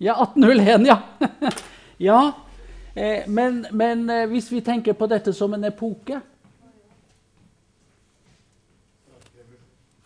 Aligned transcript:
Ja, 0.00 0.14
1801, 0.22 0.86
ja. 0.86 1.02
ja. 2.08 2.32
Eh, 2.94 3.28
men, 3.28 3.66
men 3.70 4.10
eh, 4.10 4.26
hvis 4.30 4.48
vi 4.52 4.62
tenker 4.64 4.96
på 4.96 5.08
dette 5.10 5.34
som 5.36 5.52
en 5.54 5.68
epoke 5.68 6.22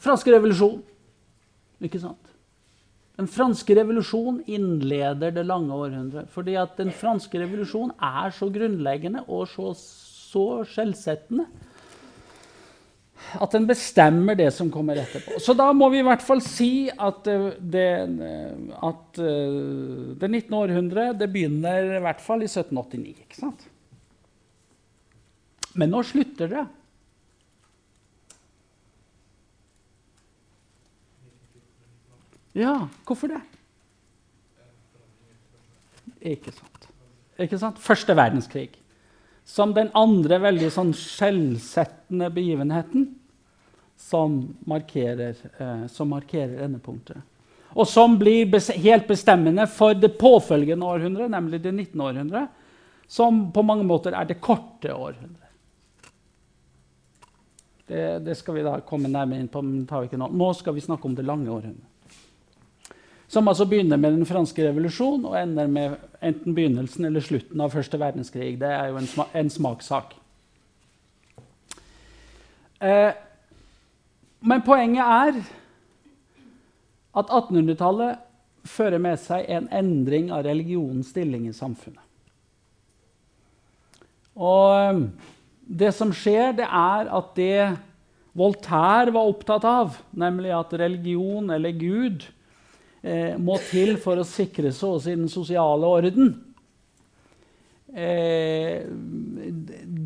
Fransk 0.05 0.29
revolusjon. 0.29 0.83
Ikke 1.81 1.97
sant? 2.03 2.33
Den 3.17 3.29
franske 3.31 3.73
revolusjon 3.79 4.43
innleder 4.51 5.33
det 5.33 5.47
lange 5.47 5.73
århundret. 5.73 6.29
Fordi 6.35 6.59
at 6.61 6.75
den 6.77 6.91
franske 6.93 7.41
revolusjon 7.41 7.95
er 8.03 8.35
så 8.37 8.51
grunnleggende 8.53 9.23
og 9.25 9.47
så, 9.49 9.71
så 9.79 10.45
skjellsettende 10.69 11.47
at 13.15 13.55
den 13.55 13.67
bestemmer 13.67 14.37
det 14.39 14.51
som 14.55 14.71
kommer 14.73 14.99
etterpå. 15.01 15.39
Så 15.43 15.55
da 15.57 15.71
må 15.77 15.89
vi 15.93 16.01
i 16.03 16.07
hvert 16.07 16.23
fall 16.23 16.43
si 16.45 16.89
at 16.91 17.23
det, 17.27 17.37
det, 17.73 17.89
at 18.85 19.21
eh, 19.23 19.59
det 20.21 20.31
19. 20.31 20.55
århundre 20.59 21.09
det 21.19 21.31
begynner 21.33 21.97
i 21.99 22.03
hvert 22.05 22.23
fall 22.23 22.45
i 22.45 22.51
1789. 22.51 23.15
ikke 23.27 23.41
sant? 23.41 23.67
Men 25.75 25.91
nå 25.91 26.03
slutter 26.07 26.51
det. 26.53 26.65
Ja, 32.55 32.77
hvorfor 33.07 33.33
det? 33.35 33.43
Ikke 36.35 36.55
sant. 36.55 36.89
Ikke 37.43 37.59
sant? 37.59 37.81
Første 37.83 38.15
verdenskrig 38.15 38.71
som 39.45 39.75
den 39.77 39.91
andre 39.95 40.39
veldig 40.41 40.71
sånn 40.73 40.95
skjellsettende 40.97 42.31
begivenheten 42.33 43.11
som 44.01 44.57
markerer, 44.67 45.37
eh, 45.59 45.87
som 45.93 46.11
markerer 46.11 46.65
endepunktet. 46.65 47.21
Og 47.75 47.89
som 47.89 48.19
blir 48.19 48.47
bes 48.51 48.71
helt 48.71 49.07
bestemmende 49.09 49.67
for 49.71 49.95
det 49.99 50.15
påfølgende 50.19 50.87
århundret, 50.87 51.31
nemlig 51.31 51.63
det 51.63 51.73
19. 51.73 52.01
århundret, 52.01 52.49
som 53.11 53.49
på 53.53 53.63
mange 53.67 53.85
måter 53.85 54.15
er 54.15 54.29
det 54.29 54.41
korte 54.41 54.95
århundret. 54.95 55.41
Det, 57.87 58.05
det, 58.25 58.35
skal 58.39 58.55
vi 58.57 58.63
da 58.65 58.79
komme 58.81 59.11
nærmere 59.13 59.43
inn 59.43 59.51
på, 59.53 59.61
men 59.61 59.83
tar 59.87 60.01
vi 60.01 60.09
ikke 60.09 60.21
nå. 60.21 60.31
Nå 60.33 60.53
skal 60.57 60.77
vi 60.77 60.85
snakke 60.87 61.05
om 61.05 61.17
det 61.19 61.27
lange 61.27 61.51
århundret. 61.53 61.91
Som 63.35 63.49
altså 63.51 63.67
begynner 63.67 63.99
med 63.99 64.13
den 64.15 64.27
franske 64.29 64.63
revolusjon 64.63 65.25
og 65.27 65.35
ender 65.35 65.67
med 65.67 65.97
enten 66.23 66.55
begynnelsen 66.55 67.09
eller 67.09 67.25
slutten 67.25 67.63
av 67.65 67.73
første 67.75 67.99
verdenskrig. 67.99 68.53
Det 68.61 68.69
er 68.71 68.93
jo 68.93 69.01
en, 69.01 69.09
sma 69.11 69.25
en 69.35 69.51
smakssak. 69.51 70.13
Eh, 72.79 73.11
men 74.45 74.63
poenget 74.63 75.03
er 75.03 75.41
at 77.15 77.33
1800-tallet 77.41 78.23
fører 78.71 79.03
med 79.03 79.19
seg 79.23 79.49
en 79.51 79.67
endring 79.75 80.31
av 80.35 80.45
religionens 80.47 81.11
stilling 81.11 81.49
i 81.51 81.57
samfunnet. 81.57 82.03
Og 84.39 84.77
eh, 84.79 85.03
det 85.83 85.91
som 85.99 86.15
skjer, 86.15 86.55
det 86.61 86.71
er 86.71 87.11
at 87.19 87.35
det 87.41 87.59
Voltaire 88.35 89.11
var 89.15 89.27
opptatt 89.31 89.67
av, 89.67 89.99
nemlig 90.15 90.55
at 90.55 90.73
religion 90.79 91.51
eller 91.55 91.75
Gud 91.79 92.25
eh, 93.05 93.37
må 93.39 93.59
til 93.69 93.99
for 94.01 94.19
å 94.21 94.27
sikre 94.27 94.73
seg 94.73 94.97
også 94.97 95.13
i 95.13 95.19
den 95.21 95.31
sosiale 95.33 95.91
orden. 96.01 96.33
Eh, 97.95 98.83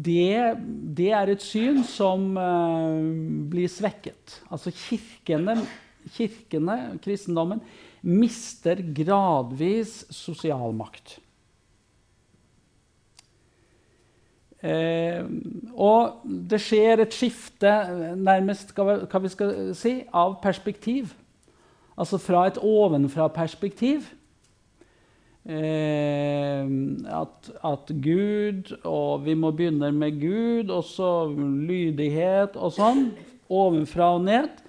det, 0.09 0.57
det, 0.99 1.13
er 1.17 1.31
et 1.33 1.45
syn 1.45 1.81
som 1.89 2.35
eh, 2.37 2.99
blir 3.49 3.71
svekket. 3.73 4.41
Altså 4.53 4.75
kirkene, 4.75 5.57
kirkene, 6.19 6.77
kristendommen, 7.05 7.63
mister 8.05 8.83
gradvis 8.95 10.03
sosial 10.15 10.77
makt. 10.77 11.17
Eh, 14.59 15.23
og 15.79 16.27
det 16.51 16.59
skjer 16.61 17.05
et 17.05 17.15
skifte, 17.15 17.73
nærmest 18.19 18.75
hva 18.75 19.23
vi 19.23 19.33
skal 19.33 19.73
si, 19.79 20.01
av 20.11 20.41
perspektiv. 20.43 21.15
Altså 21.99 22.19
fra 22.23 22.47
et 22.47 22.59
ovenfra-perspektiv. 22.63 24.07
Eh, 25.49 26.65
at, 27.09 27.51
at, 27.65 27.91
Gud 28.05 28.75
Og 28.85 29.25
vi 29.25 29.33
må 29.35 29.51
begynne 29.51 29.89
med 29.97 30.21
Gud, 30.21 30.71
og 30.71 30.85
så 30.85 31.11
lydighet 31.33 32.57
og 32.57 32.75
sånn. 32.77 33.09
Ovenfra 33.49 34.13
og 34.19 34.27
ned. 34.29 34.63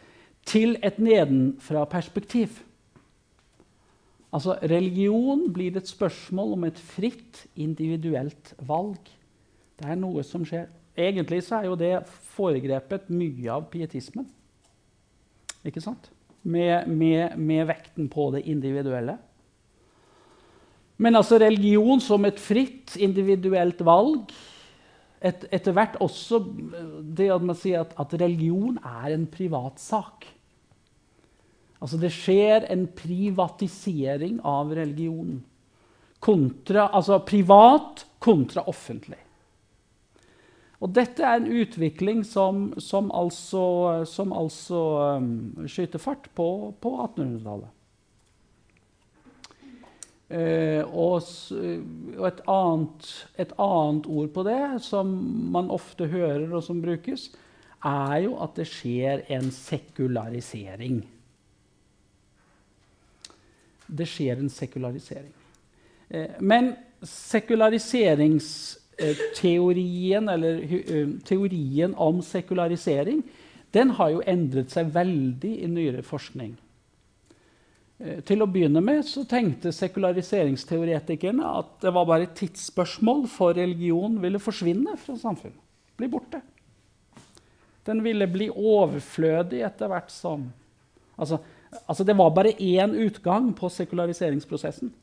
Til 0.47 0.77
et 0.83 0.97
nedenfra-perspektiv. 1.03 2.61
Altså, 4.33 4.55
religion 4.61 5.47
blir 5.53 5.77
et 5.77 5.89
spørsmål 5.89 6.53
om 6.53 6.67
et 6.67 6.79
fritt, 6.79 7.45
individuelt 7.57 8.53
valg. 8.61 9.01
Det 9.79 9.89
er 9.89 9.97
noe 9.97 10.23
som 10.25 10.45
skjer. 10.45 10.69
Egentlig 10.99 11.43
så 11.45 11.59
er 11.59 11.69
jo 11.69 11.77
det 11.79 11.95
foregrepet 12.35 13.09
mye 13.13 13.51
av 13.51 13.67
pietismen. 13.73 14.27
Ikke 15.65 15.81
sant? 15.83 16.11
Med, 16.43 16.87
med, 16.87 17.37
med 17.37 17.67
vekten 17.69 18.09
på 18.11 18.29
det 18.35 18.45
individuelle. 18.47 19.17
Men 20.99 21.15
altså 21.15 21.39
religion 21.39 22.01
som 22.03 22.25
et 22.27 22.39
fritt, 22.41 22.97
individuelt 22.99 23.79
valg. 23.87 24.33
Et, 25.23 25.45
etter 25.51 25.75
hvert 25.75 25.95
også 26.03 26.41
det 27.15 27.29
at 27.31 27.43
man 27.43 27.57
sier 27.59 27.83
at, 27.83 27.95
at 27.99 28.15
religion 28.19 28.77
er 28.79 29.15
en 29.15 29.25
privatsak. 29.31 30.27
Altså 31.79 31.99
det 31.99 32.11
skjer 32.11 32.67
en 32.71 32.85
privatisering 32.91 34.41
av 34.47 34.71
religionen. 34.75 35.39
Kontra, 36.19 36.89
altså 36.91 37.21
privat 37.23 38.03
kontra 38.19 38.65
offentlig. 38.67 39.19
Og 40.79 40.93
dette 40.95 41.25
er 41.25 41.41
en 41.41 41.49
utvikling 41.59 42.21
som, 42.23 42.69
som 42.79 43.09
altså, 43.11 44.05
som 44.07 44.31
altså 44.31 44.83
um, 45.19 45.67
skyter 45.67 45.99
fart 45.99 46.29
på, 46.35 46.47
på 46.79 46.93
1800-tallet. 47.03 47.75
Uh, 50.29 50.85
og, 50.93 51.25
og 52.15 52.25
et, 52.29 52.41
annet, 52.53 53.11
et, 53.41 53.53
annet, 53.59 54.07
ord 54.07 54.31
på 54.31 54.45
det, 54.47 54.63
som 54.85 55.11
man 55.51 55.71
ofte 55.73 56.07
hører, 56.07 56.47
og 56.53 56.63
som 56.63 56.79
brukes, 56.85 57.27
er 57.83 58.17
jo 58.27 58.37
at 58.43 58.55
det 58.59 58.69
skjer 58.69 59.25
en 59.35 59.51
sekularisering. 59.51 61.01
Det 63.89 64.07
skjer 64.07 64.39
en 64.39 64.53
sekularisering. 64.53 65.33
Uh, 66.07 66.37
men 66.39 66.77
sekulariserings 67.03 68.53
Eh, 68.53 68.78
teorien, 69.35 70.29
eller, 70.29 70.59
eh, 70.59 71.13
teorien 71.25 71.93
om 71.95 72.21
sekularisering 72.21 73.23
den 73.71 73.93
har 73.99 74.09
jo 74.09 74.25
endret 74.25 74.73
seg 74.73 74.89
veldig 74.93 75.51
i 75.63 75.69
nyere 75.69 76.01
forskning. 76.05 76.55
Eh, 77.99 78.21
til 78.25 78.41
å 78.41 78.47
begynne 78.49 78.81
med 78.83 79.03
så 79.05 79.25
tenkte 79.29 79.73
sekulariseringsteoretikerne 79.75 81.51
at 81.59 81.75
det 81.83 81.93
var 81.93 82.07
bare 82.09 82.29
et 82.29 82.37
tidsspørsmål 82.39 83.27
for 83.29 83.57
religion 83.57 84.17
ville 84.21 84.41
forsvinne 84.41 84.95
fra 84.97 85.17
samfunnet. 85.19 85.59
Bli 85.99 86.09
borte. 86.09 86.41
Den 87.85 88.01
ville 88.05 88.27
bli 88.29 88.49
overflødig 88.49 89.61
etter 89.65 89.89
hvert 89.91 90.11
som 90.13 90.47
altså, 91.17 91.39
altså 91.85 92.03
Det 92.03 92.15
var 92.17 92.31
bare 92.31 92.55
én 92.55 92.95
utgang 93.05 93.51
på 93.53 93.69
sekulariseringsprosessen. 93.69 94.93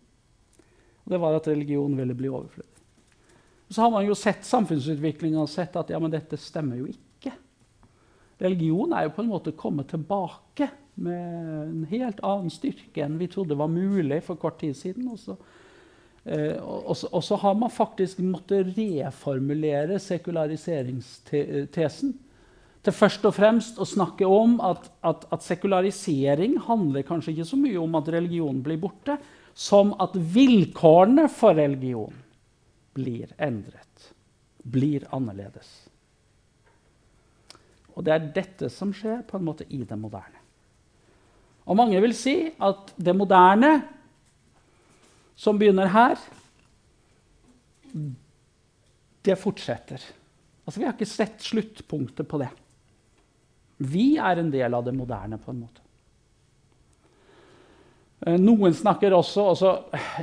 Det 1.07 1.21
var 1.21 1.37
at 1.37 1.49
religion 1.49 1.97
ville 1.97 2.15
bli 2.15 2.28
overflødig. 2.28 2.76
Så 3.69 3.82
har 3.82 3.91
man 3.91 4.06
jo 4.06 4.15
sett 4.15 4.44
samfunnsutviklinga 4.47 5.41
og 5.43 5.49
sett 5.50 5.77
at 5.78 5.91
ja, 5.91 5.99
men 6.03 6.10
dette 6.12 6.37
stemmer 6.38 6.77
jo 6.78 6.87
ikke. 6.91 7.32
Religion 8.43 8.93
er 8.94 9.03
jo 9.06 9.15
på 9.16 9.22
en 9.25 9.32
måte 9.32 9.59
kommet 9.59 9.88
tilbake 9.91 10.69
med 10.97 11.62
en 11.62 11.87
helt 11.91 12.21
annen 12.25 12.50
styrke 12.53 13.04
enn 13.04 13.19
vi 13.21 13.28
trodde 13.32 13.59
var 13.59 13.69
mulig 13.72 14.22
for 14.25 14.37
kort 14.41 14.59
tid 14.60 14.75
siden. 14.77 15.09
Og 15.13 15.18
så, 15.21 15.36
eh, 16.24 16.63
og, 16.63 16.97
og 17.10 17.24
så 17.24 17.36
har 17.42 17.54
man 17.59 17.71
faktisk 17.72 18.18
måttet 18.24 18.77
reformulere 18.77 19.98
sekulariseringstesen 20.03 22.15
til 22.86 22.95
først 22.95 23.24
og 23.27 23.34
fremst 23.34 23.78
å 23.83 23.86
snakke 23.89 24.27
om 24.30 24.60
at, 24.62 24.86
at, 25.03 25.27
at, 25.34 25.42
sekularisering 25.42 26.54
handler 26.69 27.03
kanskje 27.09 27.33
ikke 27.34 27.48
så 27.48 27.57
mye 27.59 27.80
om 27.83 27.95
at 27.98 28.12
religion 28.15 28.62
blir 28.62 28.78
borte, 28.78 29.19
som 29.57 29.95
at 29.98 30.15
vilkårene 30.15 31.27
for 31.33 31.57
religion 31.59 32.15
blir 32.97 33.33
endret, 33.43 34.09
blir 34.65 35.07
annerledes. 35.15 35.69
Og 37.97 38.04
det 38.04 38.13
er 38.13 38.33
dette 38.37 38.71
som 38.72 38.93
skjer 38.97 39.22
på 39.28 39.39
en 39.39 39.47
måte 39.47 39.66
i 39.72 39.83
det 39.89 39.97
moderne. 39.98 40.43
Og 41.66 41.78
mange 41.78 42.01
vil 42.03 42.15
si 42.16 42.37
at 42.63 42.93
det 42.97 43.15
moderne, 43.16 43.72
som 45.37 45.59
begynner 45.59 45.91
her, 45.93 46.21
det 49.27 49.39
fortsetter. 49.41 50.03
Altså, 50.66 50.78
Vi 50.81 50.87
har 50.87 50.95
ikke 50.95 51.09
sett 51.09 51.43
sluttpunktet 51.43 52.28
på 52.28 52.39
det. 52.43 52.51
Vi 53.78 54.16
er 54.16 54.41
en 54.41 54.53
del 54.53 54.75
av 54.75 54.84
det 54.84 54.95
moderne, 54.97 55.39
på 55.39 55.51
en 55.53 55.65
måte. 55.65 55.85
Eh, 58.21 58.39
noen 58.41 58.74
snakker 58.74 59.13
også, 59.13 59.42
også 59.53 59.72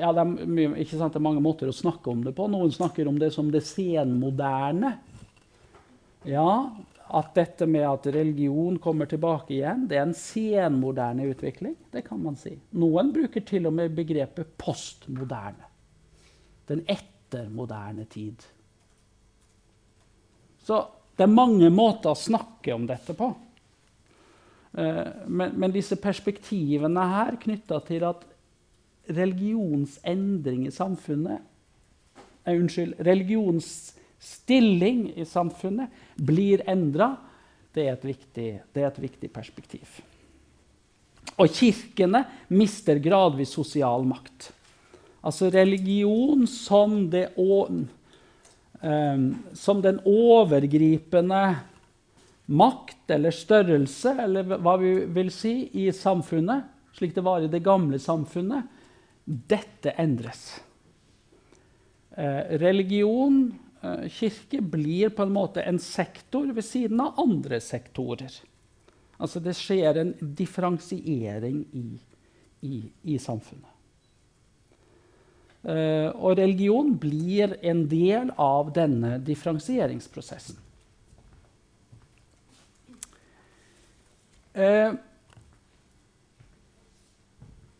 ja, 0.01 0.10
det, 0.16 0.24
er, 0.24 0.86
sant, 0.90 1.13
det 1.13 1.19
er 1.19 1.28
mange 1.28 1.44
måter 1.44 1.69
å 1.69 1.75
snakke 1.75 2.10
om 2.13 2.24
det 2.25 2.34
på. 2.38 2.48
Noen 2.50 2.74
snakker 2.74 3.10
om 3.10 3.19
det 3.22 3.34
som 3.36 3.51
det 3.54 3.62
senmoderne. 3.68 4.95
Ja, 6.25 6.48
at 7.13 7.36
dette 7.36 7.68
med 7.69 7.86
at 7.86 8.07
religion 8.16 8.80
kommer 8.81 9.06
tilbake 9.10 9.54
igjen, 9.57 9.86
det 9.90 10.00
er 10.00 10.07
en 10.07 10.18
senmoderne 10.18 11.28
utvikling. 11.30 11.75
Det 11.94 12.01
kan 12.07 12.22
man 12.24 12.40
si. 12.40 12.56
Noen 12.80 13.12
bruker 13.13 13.45
til 13.45 13.69
og 13.69 13.75
med 13.78 13.94
begrepet 13.94 14.56
postmoderne. 14.57 15.69
Den 16.72 16.81
ettermoderne 16.89 18.07
tid. 18.10 18.42
Så 20.63 20.80
det 21.18 21.28
er 21.28 21.36
mange 21.36 21.69
måter 21.69 22.13
å 22.13 22.18
snakke 22.18 22.74
om 22.74 22.88
dette 22.89 23.13
på. 23.18 23.30
Eh, 24.78 25.08
men, 25.28 25.52
men, 25.54 25.72
disse 25.74 25.96
perspektivene 26.02 27.02
her 27.12 27.36
knytta 27.42 27.80
til 27.86 28.04
at 28.08 28.24
religionsendring 29.14 30.68
i 30.68 30.72
samfunnet 30.74 31.40
eh, 32.46 32.56
Unnskyld, 32.56 32.94
religionsstilling 33.06 35.14
i 35.20 35.25
samfunnet 35.30 35.90
blir 36.18 36.64
endra, 36.70 37.16
det, 37.74 38.02
det, 38.34 38.62
er 38.75 38.88
et 38.90 39.02
viktig 39.02 39.31
perspektiv. 39.34 39.88
Og 41.40 41.50
kirkene 41.50 42.25
mister 42.54 43.00
gradvis 43.02 43.50
sosial 43.56 44.04
makt. 44.06 44.52
Altså 45.24 45.50
religion 45.54 46.48
som, 46.50 47.10
det, 47.10 47.30
um, 47.38 47.88
som 49.56 49.81
den 49.81 50.00
overgripende 50.06 51.56
makt 52.45 53.12
eller 53.16 53.31
størrelse, 53.31 54.16
eller 54.19 54.57
hva 54.60 54.75
vi 54.81 54.94
vil 55.16 55.31
si, 55.31 55.69
i 55.80 55.90
samfunnet, 55.95 56.69
slik 56.94 57.16
det 57.16 57.24
var 57.25 57.44
i 57.44 57.51
det 57.51 57.63
gamle 57.66 58.00
samfunnet, 58.01 58.69
dette 59.25 59.94
endres. 60.01 60.62
Eh, 62.12 62.57
religion, 62.62 63.54
eh, 63.81 64.07
kirke, 64.10 64.62
blir 64.62 65.10
på 65.10 65.24
en 65.24 65.34
måte 65.34 65.63
en 65.63 65.80
sektor 65.80 66.51
ved 66.54 66.66
siden 66.66 67.01
av 67.01 67.19
andre 67.24 67.62
sektorer. 67.63 68.42
Altså 69.18 69.39
det 69.39 69.56
skjer 69.56 69.98
en 70.01 70.13
differensiering 70.36 71.63
i, 71.72 71.88
i, 72.62 72.81
i 73.04 73.18
samfunnet. 73.18 73.69
Eh, 75.63 76.10
og 76.12 76.36
religion 76.38 76.92
blir 77.00 77.56
en 77.63 77.86
del 77.88 78.34
av 78.36 78.74
denne 78.75 79.16
differensieringsprosessen. 79.24 80.60
Eh, 84.54 84.94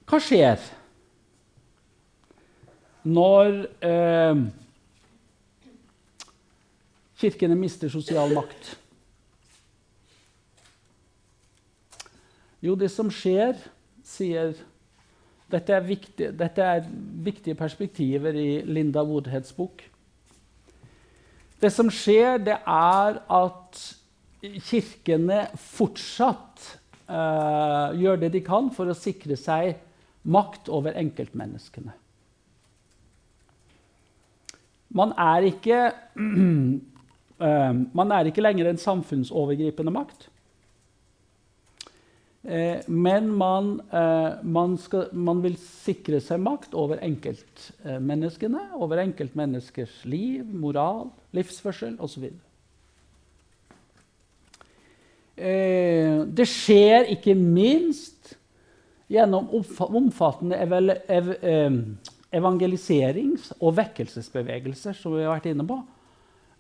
hva 0.10 0.20
skjer 0.22 0.62
når 3.06 3.60
eh, 3.86 4.42
kirkene 7.22 7.58
mister 7.60 7.94
sosial 7.94 8.34
makt? 8.34 8.74
Jo, 12.64 12.74
det 12.80 12.90
som 12.90 13.12
skjer, 13.14 13.58
sier 14.08 14.56
dette 15.54 15.76
er, 15.76 15.84
viktig, 15.86 16.32
dette 16.34 16.64
er 16.66 16.86
viktige 17.22 17.60
perspektiver 17.60 18.34
i 18.34 18.64
Linda 18.66 19.04
Woodheads 19.06 19.54
bok. 19.54 19.84
Det 21.62 21.70
som 21.70 21.92
skjer, 21.94 22.40
det 22.42 22.56
er 22.66 23.20
at 23.30 23.84
kirkene 24.44 25.46
fortsatt 25.56 26.66
uh, 27.08 27.94
gjør 27.96 28.24
det 28.26 28.34
de 28.36 28.44
kan 28.46 28.70
for 28.76 28.92
å 28.92 28.98
sikre 28.98 29.38
seg 29.40 29.78
makt 30.24 30.72
over 30.72 30.98
enkeltmenneskene. 31.00 31.96
Man 34.94 35.16
er 35.18 35.48
ikke, 35.50 35.80
uh, 36.20 37.72
man 38.00 38.14
er 38.16 38.30
ikke 38.30 38.44
lenger 38.44 38.70
en 38.70 38.84
samfunnsovergripende 38.84 39.96
makt. 39.96 40.30
Uh, 42.44 42.84
men 42.92 43.32
man, 43.32 43.78
man, 44.44 44.76
skal, 44.76 45.08
man, 45.16 45.40
vil 45.46 45.56
sikre 45.64 46.20
seg 46.20 46.44
makt 46.44 46.76
over 46.76 47.00
enkeltmenneskene, 47.00 48.74
over 48.76 49.00
enkeltmenneskers 49.06 50.02
liv, 50.04 50.44
moral, 50.52 51.08
livsførsel 51.32 51.96
osv. 52.04 52.28
Eh, 55.36 56.20
det 56.30 56.46
skjer 56.46 57.10
ikke 57.16 57.34
minst 57.34 58.36
gjennom 59.10 59.50
omfattende 59.50 60.60
eh, 60.62 61.72
evangeliserings- 62.34 63.50
og 63.60 63.78
vekkelsesbevegelser, 63.80 64.94
som 64.98 65.16
vi 65.18 65.26
har 65.26 65.34
vært 65.34 65.50
inne 65.50 65.66
på, 65.66 65.80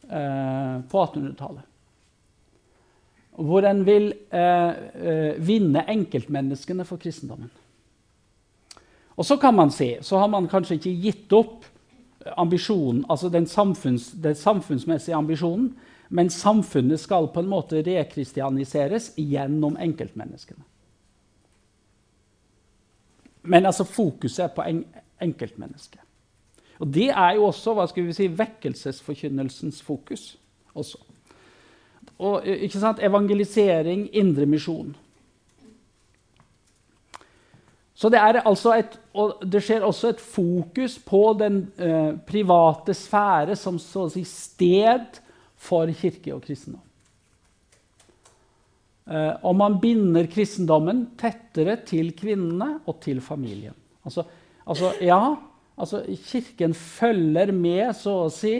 eh, 0.09 0.79
på 0.89 1.03
1800-tallet. 1.05 1.69
Hvor 3.33 3.65
en 3.65 3.79
vil 3.81 4.11
vinne 5.41 5.81
enkeltmenneskene 5.89 6.85
for 6.85 7.01
kristendommen. 7.01 7.49
Og 9.17 9.25
så 9.25 9.39
kan 9.41 9.55
man 9.57 9.71
si, 9.73 9.87
så 10.05 10.19
har 10.21 10.29
man 10.29 10.45
kanskje 10.51 10.77
ikke 10.77 10.93
gitt 11.01 11.33
opp 11.33 11.65
ambisjonen, 12.37 13.01
altså 13.09 13.31
den, 13.33 13.47
samfunns, 13.49 14.11
den 14.21 14.37
samfunnsmessige 14.37 15.17
ambisjonen, 15.17 15.71
men 16.09 16.29
samfunnet 16.29 16.99
skal 16.99 17.29
på 17.33 17.41
en 17.41 17.49
måte 17.49 17.81
rekristianiseres 17.85 19.13
gjennom 19.17 19.77
enkeltmenneskene. 19.81 20.63
Men 23.43 23.65
altså 23.65 23.83
fokuset 23.83 24.45
er 24.45 24.53
på 24.55 24.63
en, 24.67 24.83
enkeltmennesket. 25.21 26.01
Og 26.79 26.89
det 26.93 27.09
er 27.09 27.35
jo 27.37 27.47
også 27.47 27.75
hva 27.77 27.85
skal 27.87 28.07
vi 28.07 28.15
si, 28.15 28.27
vekkelsesforkynnelsens 28.27 29.81
fokus. 29.81 30.37
også. 30.73 30.97
Og, 32.17 32.45
ikke 32.45 32.79
sant? 32.79 32.99
Evangelisering, 33.03 34.07
indremisjon. 34.15 34.95
Så 37.93 38.09
det, 38.09 38.19
altså 38.45 38.73
et, 38.73 38.99
det 39.51 39.61
skjer 39.63 39.83
også 39.85 40.09
et 40.09 40.21
fokus 40.21 40.97
på 40.99 41.21
den 41.39 41.59
eh, 41.77 42.15
private 42.27 42.93
sfære 42.93 43.55
som 43.55 43.77
så 43.79 44.07
å 44.07 44.11
si 44.11 44.25
sted 44.27 45.21
for 45.63 45.91
kirke 45.95 46.33
og 46.35 46.43
kristendom. 46.43 46.83
Eh, 49.03 49.33
og 49.43 49.55
man 49.59 49.79
binder 49.83 50.27
kristendommen 50.31 51.05
tettere 51.19 51.77
til 51.87 52.13
kvinnene 52.15 52.77
og 52.87 53.01
til 53.03 53.19
familien. 53.23 53.75
Altså, 54.03 54.23
altså, 54.65 54.93
ja, 55.03 55.35
altså 55.75 56.03
Kirken 56.27 56.73
følger 56.73 57.51
med, 57.55 57.91
så 57.99 58.23
å 58.25 58.31
si, 58.31 58.55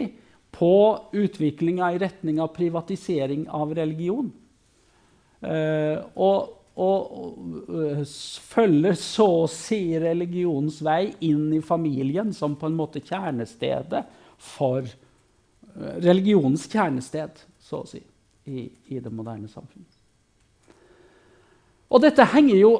på 0.54 0.74
utviklinga 1.16 1.94
i 1.94 2.02
retning 2.02 2.38
av 2.42 2.52
privatisering 2.54 3.48
av 3.50 3.72
religion. 3.74 4.28
Eh, 5.44 5.96
og, 6.14 6.52
og, 6.76 7.16
og, 7.16 8.04
følger 8.52 8.98
så 9.00 9.26
å 9.42 9.48
si 9.50 9.80
religionens 10.00 10.78
vei 10.84 11.08
inn 11.26 11.48
i 11.56 11.62
familien 11.64 12.30
som 12.36 12.54
på 12.58 12.70
en 12.70 12.78
måte 12.78 13.02
kjernestedet 13.04 14.04
for 14.38 14.86
religionens 15.74 16.68
kjernested, 16.70 17.40
så 17.62 17.82
å 17.82 17.88
si, 17.88 18.00
i, 18.46 18.68
i 18.94 19.00
det 19.02 19.12
moderne 19.12 19.48
samfunnet. 19.50 19.90
Og 21.94 22.02
dette 22.02 22.26
henger 22.26 22.58
jo 22.58 22.72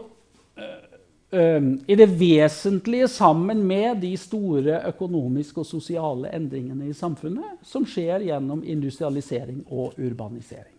øh, 0.58 1.66
i 1.86 1.96
det 1.98 2.08
vesentlige 2.18 3.08
sammen 3.10 3.62
med 3.66 4.00
de 4.02 4.14
store 4.18 4.80
økonomiske 4.90 5.62
og 5.62 5.68
sosiale 5.68 6.32
endringene 6.34 6.88
i 6.90 6.96
samfunnet 6.96 7.62
som 7.66 7.86
skjer 7.86 8.26
gjennom 8.28 8.64
industrialisering 8.64 9.62
og 9.68 9.98
urbanisering. 9.98 10.72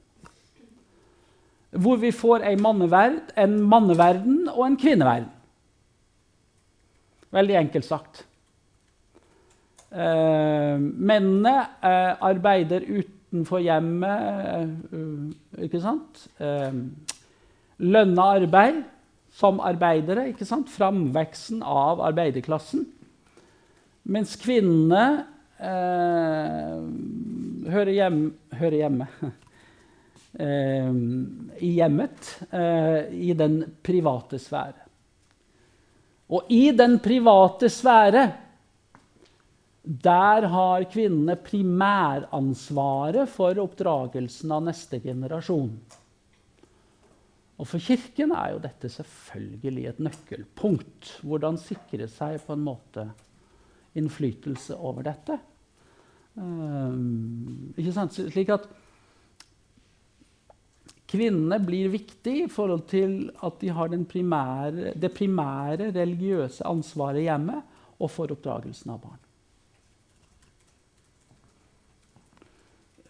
Hvor 1.75 1.99
vi 1.99 2.11
får 2.15 2.45
en 2.47 2.61
manneverd, 2.63 3.33
en 3.35 3.57
manneverden 3.67 4.45
og 4.53 4.63
en 4.67 4.77
kvinneverden. 4.79 5.31
Veldig 7.35 7.57
enkelt 7.59 7.85
sagt. 7.85 8.23
Uh, 9.95 10.75
mennene 10.75 11.53
uh, 11.79 12.19
arbeider 12.27 12.83
utenfor 12.83 13.61
hjemmet, 13.63 14.73
uh, 14.91 15.61
ikke 15.63 15.79
sant? 15.79 16.25
lønna 17.75 18.25
arbeid 18.35 18.81
som 19.35 19.61
arbeidere, 19.63 20.29
ikke 20.33 20.47
sant? 20.47 20.67
Framveksten 20.71 21.63
av 21.63 22.03
arbeiderklassen. 22.03 22.83
Mens 24.11 24.35
kvinnene 24.39 25.25
hører, 27.71 27.91
hjem, 27.91 28.21
hører, 28.55 28.77
hjemme 28.79 29.07
i 31.67 31.73
hjemmet, 31.75 32.31
i 33.11 33.35
den 33.35 33.59
private 33.83 34.39
sfære. 34.39 34.85
Og 36.35 36.51
i 36.51 36.71
den 36.75 36.97
private 37.03 37.69
sfære 37.71 38.25
der 39.85 40.47
har 40.49 40.87
kvinnene 40.89 41.35
primæransvaret 41.45 43.29
for 43.29 43.59
oppdragelsen 43.61 44.53
av 44.55 44.63
neste 44.65 44.99
generasjon. 45.03 45.75
Og 47.55 47.67
for 47.69 47.79
Kirken 47.79 48.33
er 48.35 48.55
jo 48.55 48.63
dette 48.63 48.89
selvfølgelig 48.91 49.85
et 49.91 50.01
nøkkelpunkt. 50.03 51.11
Hvordan 51.23 51.59
sikre 51.61 52.09
seg 52.11 52.41
på 52.43 52.55
en 52.55 52.65
måte 52.65 53.05
innflytelse 53.95 54.75
over 54.75 55.05
dette. 55.07 55.37
Um, 56.35 57.71
ikke 57.77 57.93
sant? 57.95 58.17
Slik 58.17 58.51
at 58.51 58.65
kvinnene 61.07 61.61
blir 61.63 61.93
viktig 61.93 62.33
i 62.41 62.49
forhold 62.51 62.83
til 62.91 63.29
at 63.45 63.61
de 63.61 63.71
har 63.71 63.93
primære, 64.09 64.91
det 64.99 65.13
primære 65.15 65.93
religiøse 65.95 66.65
ansvaret 66.67 67.23
hjemme 67.23 67.61
og 67.95 68.11
for 68.11 68.33
oppdragelsen 68.35 68.91
av 68.91 68.99
barn. 69.05 69.24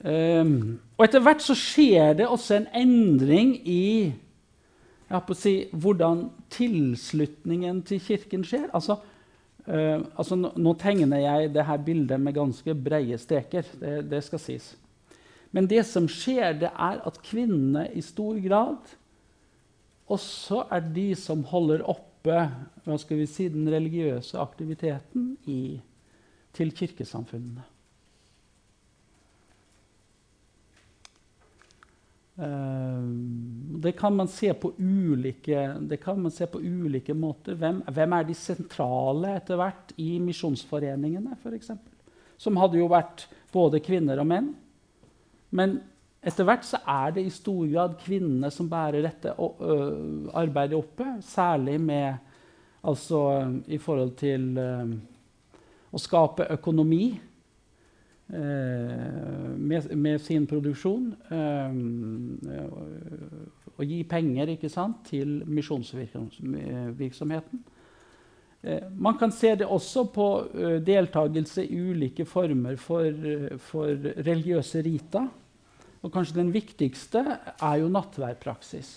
Um, 0.05 0.77
og 0.99 1.07
etter 1.07 1.23
hvert 1.25 1.41
så 1.41 1.55
skjer 1.57 2.13
det 2.19 2.27
også 2.29 2.59
en 2.59 2.67
endring 2.77 3.55
i 3.65 4.13
si, 5.33 5.53
hvordan 5.73 6.27
tilslutningen 6.53 7.81
til 7.87 8.03
Kirken 8.05 8.43
skjer. 8.45 8.67
Altså, 8.69 8.99
uh, 9.65 10.05
altså 10.13 10.37
nå, 10.37 10.51
nå, 10.61 10.75
tegner 10.77 11.23
jeg 11.23 11.53
det 11.55 11.65
her 11.65 11.81
bildet 11.81 12.21
med 12.21 12.37
ganske 12.37 12.77
breie 12.77 13.17
streker. 13.17 13.65
Det, 13.81 13.97
det, 14.11 14.21
skal 14.27 14.43
sies. 14.43 14.75
Men 15.51 15.69
det 15.71 15.81
som 15.89 16.05
skjer, 16.11 16.53
det 16.61 16.69
er 16.69 17.01
at 17.01 17.21
kvinnene 17.25 17.87
i 17.97 18.05
stor 18.05 18.37
grad 18.45 18.95
også 20.05 20.67
er 20.69 20.85
de 20.93 21.11
som 21.17 21.41
holder 21.49 21.81
oppe 21.81 22.35
hva 22.85 22.97
skal 23.01 23.23
vi 23.23 23.25
si, 23.29 23.49
den 23.49 23.69
religiøse 23.69 24.37
aktiviteten 24.37 25.31
i, 25.49 25.79
til 26.53 26.73
kirkesamfunnene. 26.77 27.65
Det 32.35 33.91
kan 33.91 34.15
man 34.15 34.27
se 34.27 34.53
på 34.53 34.73
ulike, 34.77 35.75
se 36.31 36.47
på 36.47 36.59
ulike 36.59 37.13
måter. 37.13 37.55
Hvem, 37.55 37.81
hvem, 37.87 38.13
er 38.13 38.27
de 38.27 38.35
sentrale 38.35 39.37
etter 39.37 39.59
hvert 39.59 39.93
i 40.01 40.17
misjonsforeningene, 40.19 41.37
f.eks.? 41.39 41.71
Som 42.37 42.59
hadde 42.59 42.81
jo 42.81 42.89
vært 42.91 43.27
både 43.53 43.79
kvinner 43.79 44.19
og 44.19 44.27
menn. 44.27 44.49
Men 45.55 45.77
etter 46.25 46.47
hvert 46.47 46.67
så 46.67 46.81
er 46.83 47.15
det 47.15 47.23
i 47.23 47.31
stor 47.31 47.63
grad 47.71 47.95
kvinnene 48.03 48.51
som 48.51 48.67
bærer 48.67 49.05
dette 49.05 49.31
arbeidet 50.35 50.75
oppe. 50.75 51.07
Særlig 51.23 51.77
med, 51.79 52.19
altså, 52.83 53.21
i 53.71 53.79
forhold 53.79 54.11
til 54.19 54.51
ø, 54.59 54.69
å 55.95 56.01
skape 56.01 56.49
økonomi 56.57 57.13
Eh, 57.15 57.34
med, 58.27 59.95
med, 59.95 60.21
sin 60.21 60.47
produksjon 60.49 61.15
eh, 61.29 61.71
og 63.75 63.85
gi 63.85 64.03
penger 64.09 64.67
sant, 64.71 64.97
til 65.11 65.43
misjonsvirksomheten. 65.45 67.59
Eh, 68.63 68.83
man 68.97 69.17
kan 69.21 69.31
se 69.31 69.55
det 69.59 69.67
også 69.69 70.03
på 70.15 70.27
deltakelse 70.87 71.65
i 71.67 71.79
ulike 71.91 72.25
former 72.25 72.75
for, 72.81 73.05
for 73.61 73.87
religiøse 74.25 74.81
rita. 74.81 75.27
Og 76.05 76.11
kanskje 76.13 76.37
den 76.37 76.51
viktigste 76.53 77.21
er 77.61 77.75
jo 77.81 77.89
nattverdpraksis. 77.89 78.89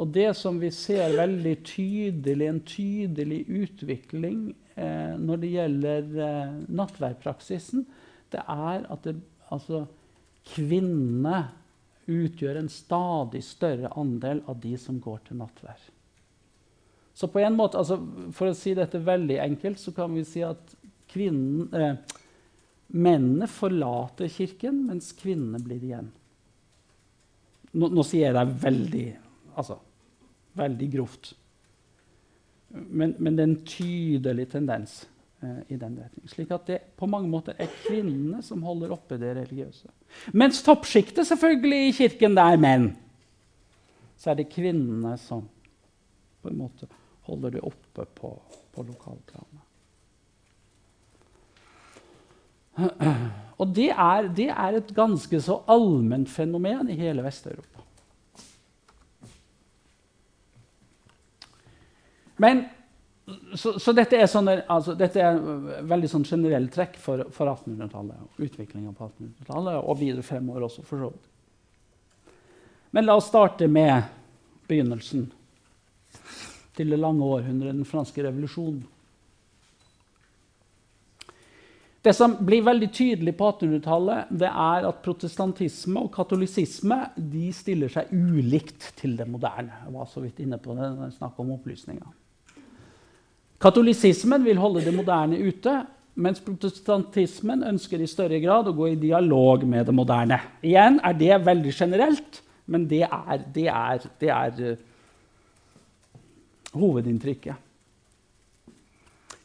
Og 0.00 0.08
det 0.14 0.30
som 0.38 0.56
vi 0.60 0.70
ser 0.72 1.12
veldig 1.18 1.56
tydelig, 1.68 2.46
en 2.48 2.60
tydelig 2.64 3.42
utvikling 3.48 4.38
eh, 4.50 4.61
når 5.20 5.40
det 5.42 5.50
gjelder 5.52 6.12
eh, 6.26 6.54
nattværpraksisen, 6.72 7.84
det 8.32 8.40
er 8.40 8.86
at 8.92 9.04
det, 9.04 9.16
altså, 9.52 9.84
kvinnene 10.54 11.42
utgjør 12.10 12.58
en 12.58 12.70
stadig 12.72 13.42
større 13.46 13.92
andel 13.98 14.42
av 14.50 14.60
de 14.62 14.72
som 14.80 14.98
går 15.02 15.20
til 15.28 15.38
nattvær. 15.42 15.82
Så 17.14 17.28
på 17.28 17.42
en 17.44 17.56
måte, 17.58 17.78
altså, 17.78 17.98
For 18.32 18.50
å 18.50 18.56
si 18.56 18.72
dette 18.74 19.02
veldig 19.04 19.36
enkelt, 19.44 19.78
så 19.78 19.92
kan 19.94 20.14
vi 20.16 20.24
si 20.26 20.42
at 20.46 20.74
kvinnen, 21.12 21.68
eh, 21.76 22.18
mennene 22.92 23.48
forlater 23.48 24.32
kirken, 24.32 24.86
mens 24.88 25.12
kvinnene 25.16 25.60
blir 25.62 25.84
igjen. 25.84 26.08
Nå, 27.72 27.88
nå 27.88 28.04
sier 28.04 28.30
jeg 28.30 28.36
det 28.36 28.62
veldig, 28.64 29.06
altså, 29.56 29.78
veldig 30.56 30.88
grovt. 30.92 31.34
Men, 32.72 33.14
men, 33.18 33.36
det 33.36 33.42
er 33.42 33.50
en 33.50 33.64
tydelig 33.68 34.46
tendens 34.52 34.94
eh, 35.42 35.60
i 35.74 35.76
den 35.76 35.98
retning. 36.00 36.28
Slik 36.30 36.52
at 36.54 36.68
det 36.70 36.78
på 36.96 37.08
mange 37.10 37.28
måter 37.28 37.58
er 37.60 37.72
kvinnene 37.82 38.40
som 38.44 38.62
holder 38.64 38.94
oppe 38.96 39.18
det 39.20 39.34
religiøse. 39.36 39.90
Mens 40.32 40.62
toppsjiktet 40.64 41.28
selvfølgelig 41.28 41.88
i 41.88 41.96
kirken, 42.02 42.36
det 42.38 42.46
er 42.46 42.62
menn. 42.62 42.88
Så 44.16 44.32
er 44.32 44.40
det 44.40 44.52
kvinnene 44.52 45.16
som 45.20 45.44
på 46.42 46.50
en 46.50 46.62
måte 46.62 46.88
holder 47.28 47.58
det 47.58 47.66
oppe 47.66 48.06
på, 48.16 48.32
på 48.72 48.86
lokalplanet. 48.86 49.62
Og 53.60 53.74
det 53.76 53.90
er, 53.92 54.28
det 54.32 54.48
er 54.48 54.78
et 54.78 54.94
ganske 54.96 55.40
så 55.44 55.60
allment 55.70 56.30
fenomen 56.30 56.88
i 56.90 56.96
hele 56.98 57.24
Vest-Europa. 57.24 57.84
Men, 62.36 62.64
så, 63.54 63.74
så 63.78 63.92
dette, 63.96 64.18
er 64.18 64.30
sånne, 64.30 64.62
altså, 64.70 64.94
dette 64.98 65.20
er 65.22 65.38
veldig 65.88 66.10
sånn 66.10 66.24
generelt 66.26 66.72
trekk 66.74 66.96
for, 67.00 67.26
for 67.34 67.50
1800-tallet. 67.52 68.24
og 68.24 68.46
Utviklinga 68.46 68.94
på 68.96 69.10
1800-tallet 69.10 69.82
og 69.82 70.00
videre 70.00 70.24
fremover 70.26 70.66
også, 70.68 70.86
for 70.86 71.04
så 71.04 71.12
vidt. 71.12 71.28
Men 72.92 73.08
la 73.08 73.16
oss 73.16 73.30
starte 73.32 73.68
med 73.72 74.02
begynnelsen 74.68 75.30
til 76.76 76.92
det 76.92 76.98
lange 77.00 77.24
århundret, 77.24 77.76
den 77.76 77.88
franske 77.88 78.24
revolusjonen. 78.24 78.82
Det 82.02 82.10
som 82.18 82.34
blir 82.42 82.64
veldig 82.66 82.88
tydelig 82.90 83.36
på 83.38 83.46
1800-tallet, 83.52 84.32
det 84.42 84.48
er 84.50 84.86
at 84.88 85.02
protestantisme 85.04 86.02
og 86.02 86.10
katolisisme 86.16 86.98
de 87.14 87.52
stiller 87.54 87.92
seg 87.94 88.10
ulikt 88.10 88.88
til 88.98 89.14
det 89.20 89.28
moderne. 89.30 89.84
Jeg 89.84 89.94
var 89.94 90.08
så 90.10 90.24
vidt 90.24 90.42
inne 90.42 90.58
på 90.58 90.74
det 90.74 90.88
når 90.88 91.06
jeg 91.06 91.16
snakket 91.20 91.44
om 91.44 91.52
opplysninga. 91.54 92.10
Katolisismen 93.62 94.42
vil 94.44 94.58
holde 94.58 94.82
det 94.82 94.94
moderne 94.94 95.38
ute, 95.38 95.74
mens 96.14 96.42
protestantismen 96.44 97.62
ønsker 97.70 98.02
i 98.02 98.08
større 98.10 98.40
grad 98.42 98.68
å 98.68 98.74
gå 98.76 98.90
i 98.90 99.00
dialog 99.00 99.62
med 99.68 99.86
det 99.88 99.94
moderne. 99.94 100.40
Igjen 100.66 100.98
er 101.04 101.14
det 101.16 101.38
veldig 101.46 101.74
generelt, 101.76 102.42
men 102.66 102.88
det 102.90 103.04
er, 103.06 103.44
det 103.54 103.68
er, 103.70 104.08
det 104.20 104.32
er 104.34 104.58
uh, 104.66 104.82
hovedinntrykket. 106.74 107.68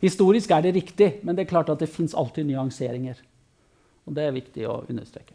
Historisk 0.01 0.51
er 0.53 0.65
det 0.65 0.75
riktig, 0.75 1.09
men 1.25 1.37
det 1.37 1.45
er 1.45 1.51
klart 1.53 1.71
at 1.73 1.81
det 1.81 1.89
fins 1.89 2.13
alltid 2.17 2.45
nyanseringer. 2.49 3.21
Og 4.07 4.15
det 4.17 4.25
er 4.25 4.35
viktig 4.35 4.67
å 4.69 4.81
understreke. 4.89 5.33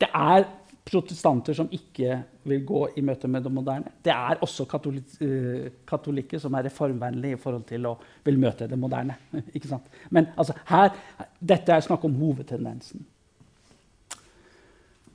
Det 0.00 0.08
er 0.10 0.46
protestanter 0.86 1.56
som 1.56 1.68
ikke 1.74 2.20
vil 2.46 2.62
gå 2.66 2.82
i 2.96 3.02
møte 3.02 3.28
med 3.30 3.42
det 3.42 3.50
moderne. 3.52 3.90
Det 4.04 4.12
er 4.14 4.38
også 4.44 4.66
uh, 4.68 5.66
katolikker 5.88 6.38
som 6.38 6.54
er 6.54 6.68
reformvennlige 6.68 7.34
i 7.34 7.40
forhold 7.42 7.66
til 7.66 7.88
å 7.90 7.96
vil 8.24 8.38
møte 8.38 8.68
det 8.70 8.78
moderne. 8.78 9.16
Men 10.14 10.30
altså, 10.36 10.54
her, 10.70 10.94
dette 11.40 11.74
er 11.74 11.84
snakk 11.84 12.06
om 12.06 12.14
hovedtendensen. 12.20 13.02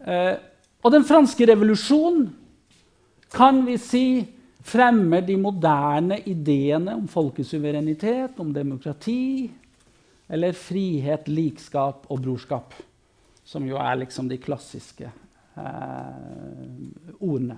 Eh, 0.02 0.36
og 0.82 0.94
den 0.94 1.06
franske 1.06 1.46
revolusjonen 1.46 2.30
kan 3.32 3.62
vi 3.68 3.78
si 3.78 4.06
fremmer 4.66 5.24
de 5.26 5.38
moderne 5.40 6.18
ideene 6.30 6.96
om 6.98 7.08
folkesuverenitet, 7.10 8.40
om 8.42 8.52
demokrati, 8.54 9.50
eller 10.32 10.58
frihet, 10.58 11.30
likskap 11.30 12.08
og 12.10 12.24
brorskap. 12.24 12.76
Som 13.46 13.66
jo 13.70 13.80
er 13.82 14.00
liksom 14.02 14.30
de 14.32 14.40
klassiske 14.42 15.08
eh, 15.08 15.31
ordene. 17.22 17.58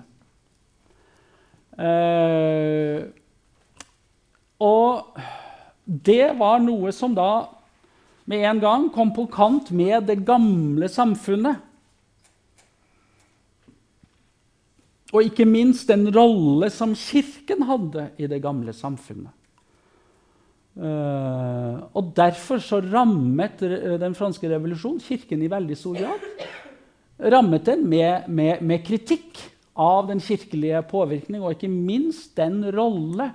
Eh, 1.74 3.04
og 4.62 5.18
det 5.84 6.32
var 6.38 6.62
noe 6.62 6.92
som 6.94 7.14
da 7.16 7.30
med 8.30 8.44
en 8.48 8.60
gang 8.62 8.88
kom 8.94 9.12
på 9.12 9.26
kant 9.32 9.70
med 9.74 10.06
det 10.08 10.22
gamle 10.24 10.88
samfunnet. 10.88 11.60
Og 15.14 15.28
ikke 15.28 15.46
minst 15.46 15.90
den 15.90 16.08
rolle 16.14 16.70
som 16.74 16.94
Kirken 16.98 17.66
hadde 17.68 18.08
i 18.18 18.26
det 18.30 18.40
gamle 18.42 18.72
samfunnet. 18.74 19.30
Uh, 20.74 21.84
og 21.94 22.08
Derfor 22.16 22.58
så 22.58 22.80
rammet 22.82 23.60
den 23.62 24.16
franske 24.18 24.48
revolusjonen 24.50 24.98
Kirken 24.98 25.44
i 25.46 25.50
veldig 25.52 25.76
stor 25.78 26.00
grad 26.00 26.24
rammet 27.18 27.64
den 27.64 27.88
med, 27.88 28.28
med, 28.28 28.62
med, 28.62 28.84
kritikk 28.86 29.40
av 29.74 30.08
den 30.08 30.20
kirkelige 30.22 30.82
påvirkning, 30.90 31.42
og 31.42 31.54
ikke 31.54 31.70
minst 31.70 32.34
den 32.38 32.62
rolle 32.74 33.30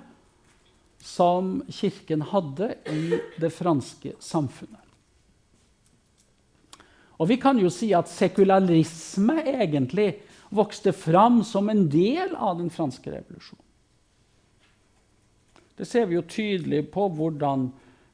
som 1.00 1.60
Kirken 1.72 2.22
hadde 2.28 2.74
i 2.92 3.18
det 3.40 3.52
franske 3.56 4.14
samfunnet. 4.20 4.76
Og 7.20 7.28
vi 7.28 7.36
kan 7.40 7.58
jo 7.60 7.68
si 7.72 7.90
at 7.96 8.08
sekularisme 8.08 9.42
egentlig 9.44 10.14
vokste 10.50 10.92
fram 10.96 11.42
som 11.44 11.68
en 11.68 11.84
del 11.92 12.32
av 12.36 12.56
den 12.58 12.70
franske 12.72 13.12
revolusjonen. 13.12 13.66
Det 15.76 15.86
ser 15.88 16.08
vi 16.08 16.16
jo 16.16 16.24
tydelig 16.28 16.82
på 16.92 17.06
hvordan, 17.16 17.70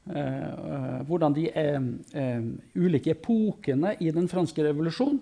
eh, 0.07 0.99
hvordan 1.07 1.33
de 1.35 1.47
eh, 1.51 1.87
eh, 2.15 2.45
ulike 2.75 3.11
epokene 3.11 3.95
i 3.99 4.11
den 4.15 4.27
franske 4.31 4.63
revolusjonen 4.63 5.19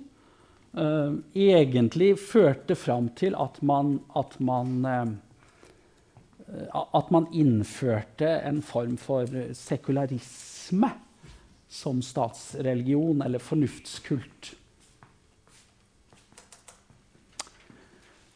eh, 0.77 1.15
egentlig 1.33 2.15
førte 2.19 2.75
fram 2.75 3.09
til 3.17 3.35
at 3.39 3.61
man, 3.65 3.99
at 4.15 4.35
man 4.39 4.73
uh, 4.85 5.13
at 6.95 7.09
man 7.11 7.25
innførte 7.33 8.27
en 8.45 8.61
form 8.61 8.97
for 9.01 9.25
sekularisme 9.57 10.91
som 11.67 12.01
statsreligion 12.05 13.23
eller 13.25 13.41
fornuftskult. 13.41 14.51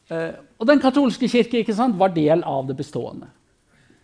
Uh, 0.09 0.33
og 0.57 0.65
Den 0.67 0.81
katolske 0.81 1.29
kirke 1.29 1.75
sant, 1.75 1.99
var 1.99 2.15
del 2.15 2.41
av 2.43 2.65
det 2.67 2.79
bestående. 2.79 3.29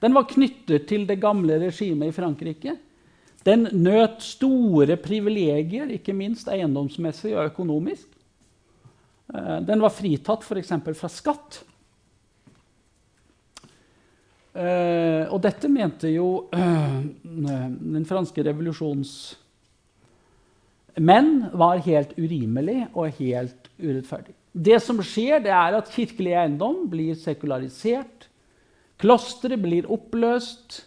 Den 0.03 0.13
var 0.13 0.27
knyttet 0.29 0.85
til 0.89 1.07
det 1.09 1.17
gamle 1.23 1.57
regimet 1.63 2.11
i 2.11 2.15
Frankrike. 2.15 2.75
Den 3.45 3.67
nøt 3.73 4.21
store 4.25 4.97
privilegier, 5.01 5.89
ikke 5.93 6.13
minst 6.17 6.49
eiendomsmessig 6.51 7.33
og 7.35 7.51
økonomisk. 7.51 8.14
Eh, 9.33 9.57
den 9.65 9.81
var 9.81 9.93
fritatt 9.93 10.45
f.eks. 10.45 10.75
fra 10.99 11.11
skatt. 11.11 11.63
Uh, 14.55 15.27
og 15.35 15.41
dette 15.43 15.67
mente 15.67 16.07
jo 16.13 16.45
den 16.55 18.05
franske 18.07 18.39
revolusjons 18.47 19.09
menn 21.03 21.49
var 21.51 21.81
helt 21.83 22.13
urimelig 22.15 22.85
og 22.93 23.17
helt 23.19 23.67
urettferdig. 23.81 24.31
Det 24.55 24.77
som 24.79 25.01
skjer, 25.03 25.41
det 25.43 25.51
er 25.51 25.75
at 25.75 25.91
kirkelig 25.91 26.37
eiendom 26.39 26.85
blir 26.87 27.17
sekularisert. 27.19 28.29
Klosteret 29.01 29.59
blir 29.59 29.89
oppløst. 29.91 30.85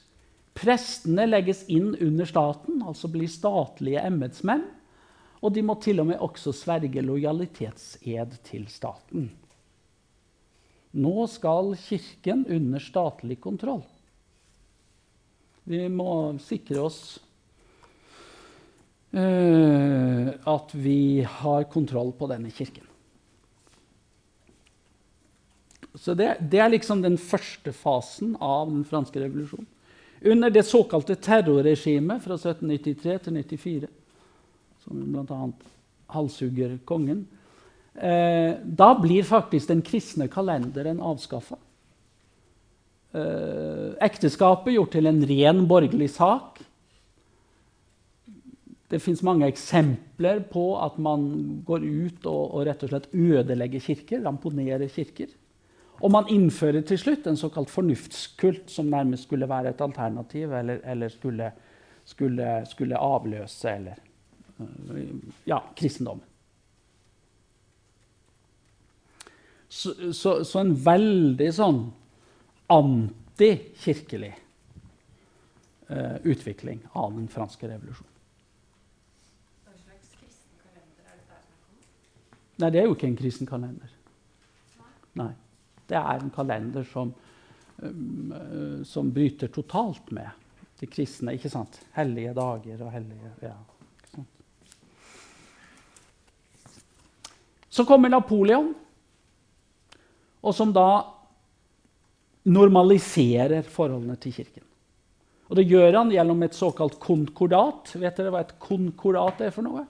Prestene 0.57 1.29
legges 1.29 1.67
inn 1.69 1.93
under 1.93 2.27
staten, 2.27 2.81
altså 2.89 3.11
blir 3.13 3.29
statlige 3.31 4.01
embetsmenn. 4.09 4.65
Og 5.43 5.55
de 5.55 5.63
må 5.63 5.77
til 5.83 6.03
og 6.03 6.09
med 6.11 6.23
også 6.25 6.53
sverge 6.57 7.03
lojalitetsed 7.05 8.39
til 8.49 8.67
staten. 8.73 9.29
Nå 10.99 11.29
skal 11.31 11.77
Kirken 11.79 12.47
under 12.49 12.83
statlig 12.83 13.39
kontroll. 13.41 13.85
Vi 15.69 15.85
må 15.93 16.39
sikre 16.41 16.81
oss 16.81 17.01
uh, 19.13 20.29
at 20.49 20.73
vi 20.73 21.27
har 21.29 21.69
kontroll 21.69 22.15
på 22.17 22.29
denne 22.31 22.51
kirken. 22.51 22.87
Så 25.99 26.15
det, 26.15 26.37
det, 26.41 26.61
er 26.63 26.71
liksom 26.73 27.03
den 27.03 27.19
første 27.19 27.73
fasen 27.75 28.37
av 28.41 28.71
den 28.71 28.85
franske 28.87 29.21
revolusjonen. 29.21 29.69
Under 30.29 30.51
det 30.51 30.65
såkalte 30.67 31.15
terrorregimet 31.23 32.23
fra 32.23 32.35
1793 32.39 33.03
til 33.03 33.39
1994, 33.39 33.89
som 34.89 35.05
bl.a. 35.13 35.51
halshugger 36.17 36.79
kongen, 36.89 37.27
Eh, 37.99 38.55
da 38.63 38.93
blir 38.95 39.27
faktisk 39.27 39.69
den 39.69 39.83
kristne 39.83 40.29
kalenderen 40.31 41.01
avskaffa. 41.03 41.57
Eh, 43.13 43.97
ekteskapet 44.07 44.77
gjort 44.77 44.93
til 44.95 45.11
en 45.11 45.19
ren 45.27 45.65
borgerlig 45.67 46.11
sak. 46.15 46.61
Det 48.89 49.03
fins 49.03 49.23
mange 49.27 49.49
eksempler 49.51 50.45
på 50.53 50.71
at 50.81 50.97
man 51.03 51.27
går 51.67 51.83
ut 51.83 52.29
og, 52.31 52.55
og, 52.55 52.63
rett 52.69 52.85
og 52.87 52.93
slett 52.93 53.11
ødelegger 53.13 53.83
kirker, 53.83 54.23
ramponerer 54.25 54.89
kirker. 54.95 55.35
Og 55.99 56.13
man 56.15 56.31
innfører 56.31 56.85
til 56.87 57.01
slutt 57.03 57.27
en 57.27 57.37
såkalt 57.37 57.73
fornuftskult, 57.73 58.71
som 58.71 58.87
nærmest 58.87 59.27
skulle 59.27 59.49
være 59.51 59.75
et 59.75 59.83
alternativ, 59.83 60.53
eller, 60.55 60.79
eller 60.87 61.11
skulle, 61.11 61.51
skulle, 62.07 62.53
skulle, 62.71 63.01
avløse 63.03 63.73
eller, 63.75 63.99
ja, 65.45 65.63
kristendommen. 65.77 66.25
Så, 69.69 70.13
så, 70.13 70.45
så 70.49 70.61
en 70.63 70.73
veldig 70.81 71.49
sånn 71.53 71.83
antikirkelig 72.73 74.33
uh, 75.93 76.17
utvikling 76.25 76.81
av 76.97 77.13
den 77.13 77.29
franske 77.29 77.69
revolusjonen. 77.69 78.15
Hva 79.67 79.77
slags 79.77 80.15
kristen 80.17 80.63
kalender 80.63 81.05
er 81.05 81.21
dette 81.21 81.29
snakk 81.29 81.53
om? 81.53 81.85
Nei, 82.65 82.73
det 82.73 82.81
er 82.81 82.89
jo 82.89 82.97
ikke 82.97 83.11
en 83.11 83.21
kristen 83.21 83.51
kalender. 83.51 83.95
Nei. 85.21 85.31
Det 85.89 85.97
er 86.01 86.21
en 86.25 86.33
kalender 86.33 86.89
som, 86.89 87.13
uh, 87.85 88.81
som 88.89 89.13
bryter 89.13 89.53
totalt 89.53 90.13
med 90.17 90.33
de 90.81 90.89
kristne. 90.89 91.37
ikke 91.37 91.53
sant? 91.53 91.81
Hellige 91.97 92.33
dager 92.37 92.87
og 92.87 92.93
hellige 92.95 93.35
ja, 93.45 93.57
Så 97.69 97.85
kommer 97.89 98.13
Napoleon 98.13 98.73
og 100.43 100.55
som 100.55 100.73
da 100.73 100.89
normaliserer 102.49 103.67
forholdene 103.67 104.17
til 104.23 104.35
Kirken. 104.39 104.65
Og 105.49 105.57
Det 105.57 105.65
gjør 105.65 105.97
han 105.97 106.11
gjennom 106.13 106.43
et 106.45 106.57
såkalt 106.57 106.99
konkordat. 107.01 107.95
Vet 107.97 108.19
dere 108.21 108.33
hva 108.33 108.43
et 108.45 108.59
konkordat 108.61 109.41
er 109.47 109.53
for 109.55 109.65
noe? 109.65 109.85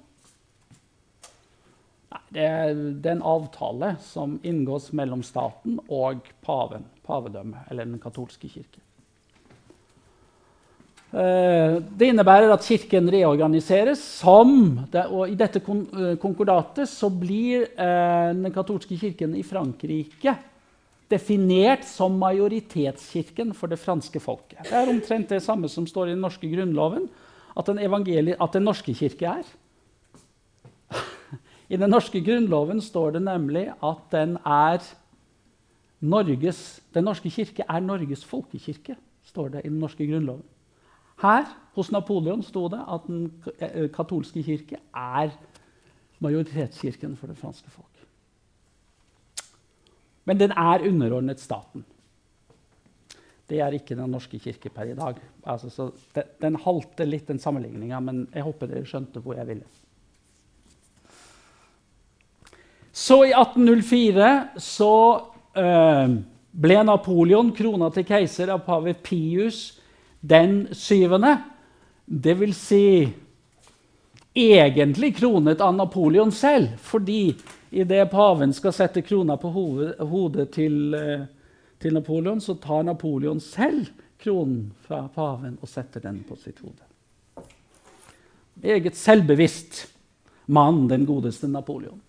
Nei, 2.09 2.21
det, 2.33 2.45
er, 2.45 2.83
det 3.03 3.11
en 3.13 3.25
avtale 3.27 3.97
som 4.01 4.39
inngås 4.47 4.93
mellom 4.97 5.25
staten 5.27 5.81
og 5.93 6.31
paven, 6.47 6.87
pavedømmet, 7.05 7.67
eller 7.69 7.91
den 7.91 7.99
katolske 8.01 8.49
kirke. 8.49 8.81
Eh, 11.09 11.79
det 11.97 12.11
innebærer 12.11 12.51
at 12.53 12.67
Kirken 12.69 13.07
reorganiseres 13.09 14.01
som 14.19 14.51
og 15.09 15.23
I 15.25 15.37
dette 15.41 15.63
eh, 15.65 16.19
konkordatet 16.21 16.85
så 16.91 17.09
blir 17.09 17.65
eh, 17.65 18.35
den 18.37 18.53
katolske 18.53 18.99
kirken 19.01 19.33
i 19.33 19.41
Frankrike 19.43 20.35
definert 21.09 21.87
som 21.89 22.19
majoritetskirken 22.21 23.55
for 23.57 23.73
det 23.73 23.79
franske 23.81 24.21
folket. 24.21 24.61
Det 24.69 24.77
er 24.77 24.93
omtrent 24.93 25.33
det 25.33 25.41
samme 25.41 25.71
som 25.73 25.87
står 25.89 26.11
i 26.11 26.13
den 26.13 26.21
norske 26.21 26.51
grunnloven 26.53 27.09
at 27.57 27.73
den, 27.73 27.81
at 28.37 28.53
den 28.53 28.69
norske 28.69 28.93
kirke 28.93 29.33
er. 29.33 29.49
I 31.73 31.81
den 31.81 31.89
norske 31.89 32.21
grunnloven 32.21 32.85
står 32.85 33.17
det 33.17 33.25
nemlig 33.25 33.65
at 33.81 34.93
Norges, 35.99 36.81
Den 36.95 37.09
norske 37.09 37.33
kirke 37.33 37.65
er 37.65 37.81
Norges 37.81 38.23
folkekirke, 38.25 38.95
står 39.25 39.49
det 39.57 39.65
i 39.65 39.73
den 39.73 39.81
norske 39.81 40.05
grunnloven. 40.07 40.45
Her 41.23 41.47
hos 41.75 41.91
Napoleon 41.95 42.43
sto 42.47 42.67
det 42.71 42.81
at 42.81 43.07
den 43.07 43.29
eh, 43.59 43.87
katolske 43.95 44.43
kirke 44.43 44.79
er 44.95 45.33
majoritetskirken 46.23 47.17
for 47.19 47.31
det 47.31 47.39
franske 47.39 47.71
folk. 47.71 47.87
Men 50.29 50.39
den 50.41 50.53
er 50.53 50.85
underordnet 50.85 51.41
staten. 51.41 51.85
Det 53.49 53.63
er 53.65 53.73
ikke 53.73 53.97
Den 53.97 54.11
norske 54.11 54.39
kirke 54.39 54.69
per 54.69 54.91
i 54.91 54.95
dag. 54.95 55.17
Altså, 55.47 55.91
det, 56.15 56.25
den 56.43 56.57
halter 56.57 57.09
litt, 57.09 57.29
den 57.29 57.39
sammenligninga, 57.39 58.01
men 58.01 58.27
jeg 58.35 58.45
håper 58.45 58.69
dere 58.69 58.85
skjønte 58.85 59.23
hvor 59.25 59.39
jeg 59.39 59.49
ville. 59.49 59.65
Så 62.93 63.23
i 63.25 63.33
1804 63.33 64.61
så 64.61 64.93
øh, 65.57 66.15
ble 66.53 66.79
Napoleon 66.85 67.55
krona 67.57 67.89
til 67.95 68.05
keiser 68.05 68.53
av 68.53 68.67
pave 68.67 68.93
Pius 68.93 69.78
den 70.21 70.69
syvende. 70.73 71.37
Det 72.05 72.35
vil 72.35 72.55
si 72.55 73.09
egentlig 74.35 75.17
kronet 75.17 75.61
av 75.61 75.75
Napoleon 75.75 76.33
selv, 76.33 76.77
fordi 76.81 77.35
idet 77.71 78.11
paven 78.11 78.53
skal 78.55 78.73
sette 78.73 79.03
krona 79.03 79.37
på 79.37 79.51
hodet 79.51 80.51
til, 80.55 80.95
eh, 80.95 81.27
til, 81.79 81.95
Napoleon, 81.95 82.41
så 82.41 82.55
tar 82.55 82.83
Napoleon 82.83 83.41
selv 83.41 83.91
kronen 84.19 84.73
fra 84.87 85.09
paven 85.15 85.59
og 85.61 85.69
setter 85.69 86.01
den 86.01 86.25
på 86.29 86.37
sitt 86.37 86.59
hode. 86.65 86.85
Eget 88.63 88.97
selvbevisst 88.97 89.87
mann, 90.47 90.89
den 90.89 91.07
godeste 91.07 91.49
Napoleon. 91.49 92.01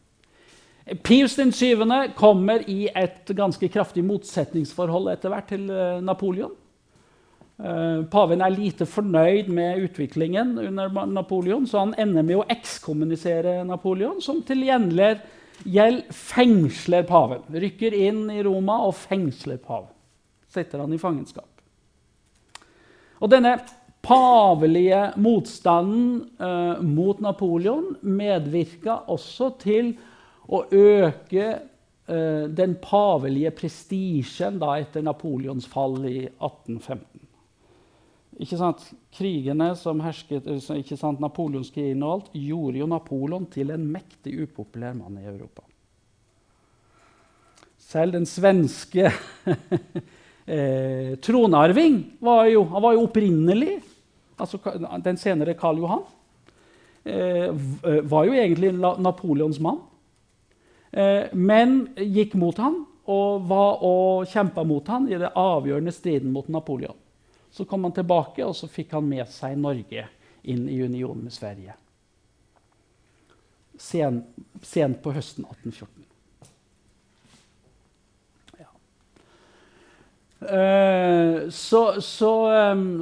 Pius 1.04 1.36
den 1.36 1.52
syvende 1.54 2.13
kommer 2.17 2.63
i 2.65 2.88
et 2.95 3.30
ganske 3.38 3.67
kraftig 3.69 4.02
motsetningsforhold 4.04 5.12
etter 5.12 5.30
hvert 5.30 5.52
til 5.52 5.69
eh, 5.69 6.00
Napoleon. 6.02 6.56
Eh, 7.60 8.04
paven 8.08 8.39
er 8.39 8.54
lite 8.56 8.86
fornøyd 8.88 9.50
med 9.52 9.82
utviklingen 9.84 10.54
under 10.62 11.06
Napoleon, 11.12 11.65
så 11.67 11.84
han 11.84 11.95
ender 12.00 12.24
med 12.24 12.39
å 12.39 12.48
ekskommunisere 12.48 13.65
Napoleon, 13.67 14.22
som 14.24 14.39
til 14.48 14.63
gjengjeld 14.63 16.06
fengsler 16.15 17.04
paven. 17.10 17.43
Rykker 17.52 17.98
inn 17.98 18.30
i 18.32 18.39
Roma 18.48 18.80
og 18.88 18.95
fengsler 18.95 19.60
paven. 19.60 19.91
Setter 20.50 20.80
han 20.86 20.95
i 20.95 21.02
fangenskap. 21.02 21.50
Og 23.19 23.28
denne 23.34 23.58
pavelige 24.08 25.10
motstanden 25.19 26.22
uh, 26.39 26.80
mot 26.80 27.19
Napoleon 27.19 27.91
medvirka 28.02 29.02
også 29.12 29.52
til 29.60 29.91
å 30.50 30.63
øke 30.72 31.45
eh, 32.10 32.45
den 32.50 32.72
pavelige 32.82 33.52
prestisjen 33.54 34.58
etter 34.63 35.04
Napoleons 35.06 35.67
fall 35.69 36.00
i 36.10 36.24
1815. 36.26 37.19
Ikke 38.39 38.60
sant? 38.60 38.86
Krigene 39.12 39.73
som 39.75 39.99
hersket, 40.04 40.47
eh, 40.47 40.80
ikke 40.80 40.97
sant, 40.99 41.19
Napoleonskrigen 41.19 42.04
og 42.06 42.13
alt, 42.13 42.30
gjorde 42.34 42.80
jo 42.80 42.88
Napoleon 42.88 43.49
til 43.52 43.73
en 43.75 43.84
mektig 43.91 44.38
upopulær 44.45 44.95
mann 44.95 45.19
i 45.19 45.28
Europa. 45.28 45.65
Selv 47.89 48.13
den 48.15 48.28
svenske 48.30 49.10
eh, 50.45 51.17
tronarving 51.25 51.99
var 52.23 52.45
jo, 52.52 52.63
han 52.69 52.86
var 52.86 52.95
jo 52.95 53.08
opprinnelig 53.08 53.80
altså 54.39 54.60
Den 55.04 55.17
senere 55.19 55.56
Karl 55.60 55.82
Johan 55.82 56.06
eh, 57.04 57.49
eh, 57.49 58.02
var 58.08 58.28
jo 58.28 58.38
egentlig 58.38 58.71
Napoleons 58.78 59.60
mann. 59.60 59.82
Eh, 60.91 61.28
men 61.34 61.82
gikk 61.97 62.38
mot 62.39 62.58
han 62.62 62.86
og, 63.10 63.43
var, 63.49 63.84
og 63.84 64.30
kjempa 64.30 64.63
mot 64.63 64.88
han 64.88 65.10
i 65.10 65.17
det 65.19 65.34
avgjørende 65.36 65.91
striden 65.91 66.32
mot 66.32 66.47
Napoleon. 66.47 66.95
Så 67.52 67.66
kom 67.66 67.84
han 67.84 67.92
tilbake, 67.92 68.46
og 68.46 68.56
så 68.56 68.70
fikk 68.70 68.94
han 68.98 69.08
med 69.10 69.28
seg 69.34 69.58
Norge 69.58 70.08
inn 70.42 70.70
i 70.70 70.82
union 70.82 71.18
med 71.24 71.34
Sverige. 71.34 71.74
Sen, 73.80 74.24
sent 74.62 75.02
på 75.04 75.14
høsten 75.16 75.46
1814. 75.48 76.06
Ja. 78.60 78.70
Uh, 80.40 81.50
så, 81.50 82.02
så, 82.02 82.34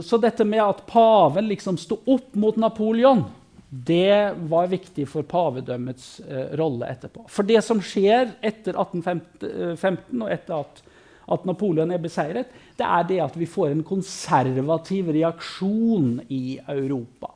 så, 0.06 0.22
dette 0.22 0.46
med 0.46 0.64
at 0.64 0.86
paven 0.90 1.50
liksom 1.50 1.80
sto 1.82 2.00
opp 2.06 2.38
mot 2.38 2.56
Napoleon, 2.62 3.26
det 3.70 4.34
var 4.48 4.70
viktig 4.72 5.10
for 5.10 5.28
pavedømmets 5.28 6.20
uh, 6.24 6.54
rolle 6.58 6.88
etterpå. 6.94 7.26
For 7.28 7.48
det 7.48 7.62
som 7.66 7.82
skjer 7.84 8.38
etter 8.40 8.78
1815 8.78 10.22
og 10.22 10.30
etter 10.32 10.62
at 10.62 10.86
at 11.28 11.48
Napoleon 11.48 11.92
er 11.92 12.02
beseiret, 12.02 12.52
det 12.78 12.86
er 12.88 13.08
det 13.10 13.18
at 13.24 13.36
vi 13.38 13.48
får 13.50 13.74
en 13.74 13.84
konservativ 13.88 15.12
reaksjon 15.16 16.22
i 16.32 16.60
Europa. 16.68 17.34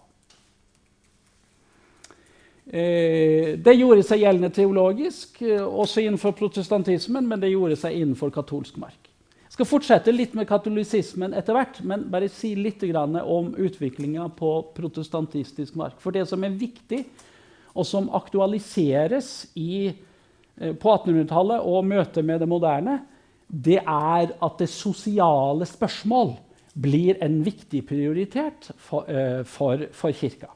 Eh, 2.71 3.57
det 3.59 3.73
gjorde 3.75 4.03
seg 4.07 4.21
gjeldende 4.21 4.51
teologisk, 4.55 5.41
eh, 5.43 5.59
også 5.59 6.05
innenfor 6.05 6.31
protestantismen, 6.37 7.27
men 7.27 7.41
det 7.41 7.51
gjorde 7.51 7.75
seg 7.75 7.97
innenfor 7.99 8.31
katolsk 8.31 8.77
mark. 8.79 9.09
Jeg 9.51 9.57
skal 9.57 9.67
fortsette 9.67 10.13
litt 10.15 10.31
med 10.37 10.47
katolisismen 10.47 11.33
etter 11.35 11.57
hvert, 11.57 11.81
men 11.83 12.05
bare 12.07 12.29
si 12.31 12.53
litt 12.55 12.85
om 12.95 13.51
utviklinga 13.51 14.29
på 14.37 14.51
protestantistisk 14.73 15.75
mark. 15.75 15.99
For 15.99 16.11
det 16.11 16.29
som 16.29 16.43
er 16.43 16.55
viktig, 16.55 17.03
og 17.75 17.85
som 17.85 18.09
aktualiseres 18.09 19.47
i, 19.55 19.91
eh, 20.57 20.71
på 20.71 20.87
1800-tallet 20.87 21.59
og 21.59 21.85
møtet 21.85 22.23
med 22.23 22.39
det 22.39 22.47
moderne, 22.47 23.01
det 23.51 23.81
er 23.81 24.31
at 24.31 24.57
det 24.59 24.69
sosiale 24.71 25.67
spørsmål 25.67 26.33
blir 26.81 27.19
en 27.23 27.41
viktig 27.43 27.83
prioritet 27.87 28.71
for, 28.79 29.07
uh, 29.11 29.43
for, 29.43 29.87
for 29.91 30.15
kirka. 30.15 30.47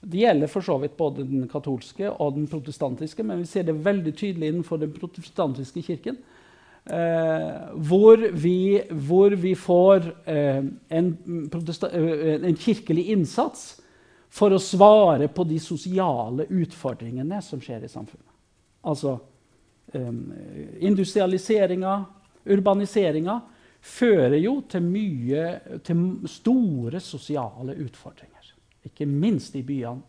Det 0.00 0.22
gjelder 0.22 0.50
for 0.50 0.64
så 0.64 0.78
vidt 0.78 0.96
både 0.96 1.26
den 1.26 1.48
katolske 1.50 2.10
og 2.10 2.36
den 2.36 2.46
protestantiske, 2.48 3.22
men 3.22 3.42
vi 3.42 3.50
ser 3.50 3.66
det 3.66 3.74
veldig 3.84 4.14
tydelig 4.16 4.48
innenfor 4.52 4.78
den 4.80 4.92
protestantiske 4.94 5.82
kirken. 5.82 6.20
Eh, 6.88 7.76
hvor, 7.88 8.16
vi, 8.32 8.80
hvor, 8.90 9.34
vi, 9.36 9.54
får 9.54 10.06
eh, 10.26 10.62
en, 10.88 11.08
en, 11.28 12.56
kirkelig 12.56 13.10
innsats 13.12 13.82
for 14.32 14.54
å 14.54 14.60
svare 14.62 15.28
på 15.28 15.44
de 15.44 15.58
sosiale 15.60 16.46
utfordringene 16.48 17.42
som 17.44 17.60
skjer 17.60 17.84
i 17.84 17.90
samfunnet. 17.92 18.24
Altså 18.88 19.18
industrialiseringa, 19.94 21.94
urbaniseringa, 22.48 23.40
fører 23.80 24.38
jo 24.42 24.58
til, 24.68 24.84
mye, 24.84 25.44
til 25.86 26.04
store 26.28 27.00
sosiale 27.00 27.76
utfordringer. 27.84 28.52
Ikke 28.88 29.06
minst 29.08 29.56
i 29.58 29.64
byene. 29.66 30.04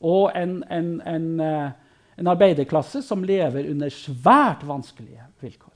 Og 0.00 0.30
en, 0.36 0.60
en, 0.72 0.92
en, 1.04 1.26
eh, 1.44 1.96
en 2.20 2.30
arbeiderklasse 2.32 3.02
som 3.04 3.24
lever 3.26 3.68
under 3.68 3.92
svært 3.92 4.62
vanskelige 4.68 5.26
vilkår. 5.42 5.74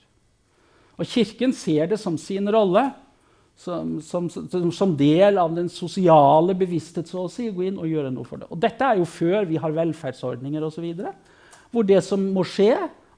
Og 0.96 1.10
Kirken 1.10 1.52
ser 1.52 1.90
det 1.90 1.98
som 2.00 2.16
sin 2.20 2.48
rolle, 2.52 2.86
som, 3.56 4.00
som, 4.02 4.28
som, 4.72 4.94
del 4.98 5.38
av 5.38 5.52
den 5.54 5.68
sosiale 5.70 6.56
bevissthet, 6.58 7.10
så 7.10 7.26
å 7.26 7.30
si, 7.30 7.50
gå 7.54 7.68
inn 7.68 7.78
og 7.78 7.90
gjøre 7.90 8.10
noe 8.14 8.26
for 8.26 8.40
det. 8.40 8.48
Og 8.50 8.58
dette 8.60 8.86
er 8.86 8.98
jo 8.98 9.06
før 9.06 9.46
vi 9.46 9.60
har 9.62 9.76
velferdsordninger 9.76 10.64
osv 10.66 10.88
hvor 11.74 11.86
det 11.86 12.00
som 12.06 12.22
må 12.34 12.46
skje 12.46 12.72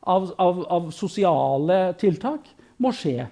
av, 0.06 0.30
av, 0.40 0.62
av 0.72 0.92
sosiale 0.94 1.92
tiltak, 2.00 2.48
må 2.80 2.92
skje 2.94 3.26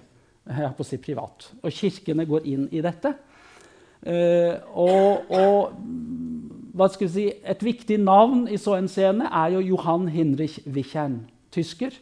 jeg 0.45 0.73
på 0.77 0.83
å 0.83 0.87
si, 0.87 0.99
privat. 1.01 1.47
Og 1.63 1.73
kirkene 1.73 2.25
går 2.29 2.45
inn 2.49 2.67
i 2.75 2.83
dette. 2.85 3.13
Uh, 4.05 4.53
og, 4.77 5.31
og 5.33 6.75
hva 6.77 6.89
skal 6.93 7.09
si, 7.09 7.29
et 7.41 7.63
viktig 7.65 7.97
navn 8.03 8.45
i 8.51 8.59
så 8.61 8.75
en 8.77 8.89
scene 8.91 9.29
er 9.31 9.55
jo 9.55 9.63
Johan 9.71 10.09
Hinrich 10.13 10.59
Wichern, 10.69 11.23
tysker, 11.55 11.95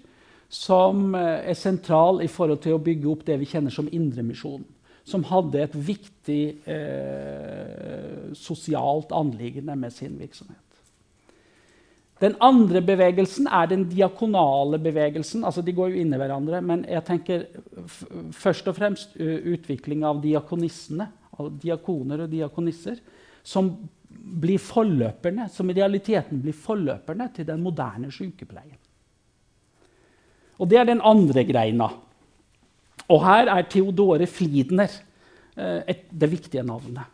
som 0.51 1.13
uh, 1.15 1.39
er 1.39 1.55
sentral 1.57 2.19
i 2.25 2.29
forhold 2.31 2.63
til 2.65 2.75
å 2.75 2.83
bygge 2.83 3.11
opp 3.13 3.23
det 3.29 3.39
vi 3.39 3.47
kjenner 3.53 3.73
som 3.73 3.87
Indremisjonen. 3.87 4.67
Som 5.07 5.25
hadde 5.27 5.59
et 5.59 5.73
viktig 5.75 6.43
uh, 6.67 8.31
sosialt 8.39 9.11
anliggende 9.15 9.75
med 9.79 9.95
sin 9.95 10.15
virksomhet. 10.19 10.59
Den 12.23 12.37
andre 12.39 12.79
bevegelsen 12.85 13.49
er 13.51 13.67
den 13.67 13.83
diakonale 13.89 14.79
bevegelsen. 14.79 15.43
altså 15.43 15.61
De 15.61 15.73
går 15.75 15.91
jo 15.91 16.03
inn 16.03 16.13
i 16.13 16.19
hverandre. 16.21 16.61
Men 16.63 16.85
jeg 16.87 17.03
tenker 17.07 17.47
først 18.31 18.69
og 18.71 18.77
fremst 18.77 19.17
utvikling 19.19 20.05
av 20.07 20.21
diakonissene. 20.23 21.09
Av 21.39 21.49
diakoner 21.59 22.23
og 22.23 22.31
diakonisser. 22.31 23.01
Som 23.43 23.73
blir 24.13 24.61
forløperne, 24.61 25.49
som 25.51 25.67
i 25.69 25.75
realiteten 25.75 26.39
blir 26.39 26.55
forløperne 26.55 27.27
til 27.35 27.47
den 27.47 27.63
moderne 27.65 28.11
sykepleien. 28.13 28.77
Og 30.61 30.69
det 30.69 30.79
er 30.79 30.87
den 30.87 31.01
andre 31.03 31.43
greina. 31.43 31.89
Og 33.09 33.19
her 33.25 33.49
er 33.51 33.65
Theodore 33.67 34.27
Fliedner 34.29 34.93
et, 35.57 36.05
det 36.07 36.29
viktige 36.29 36.63
navnet. 36.63 37.09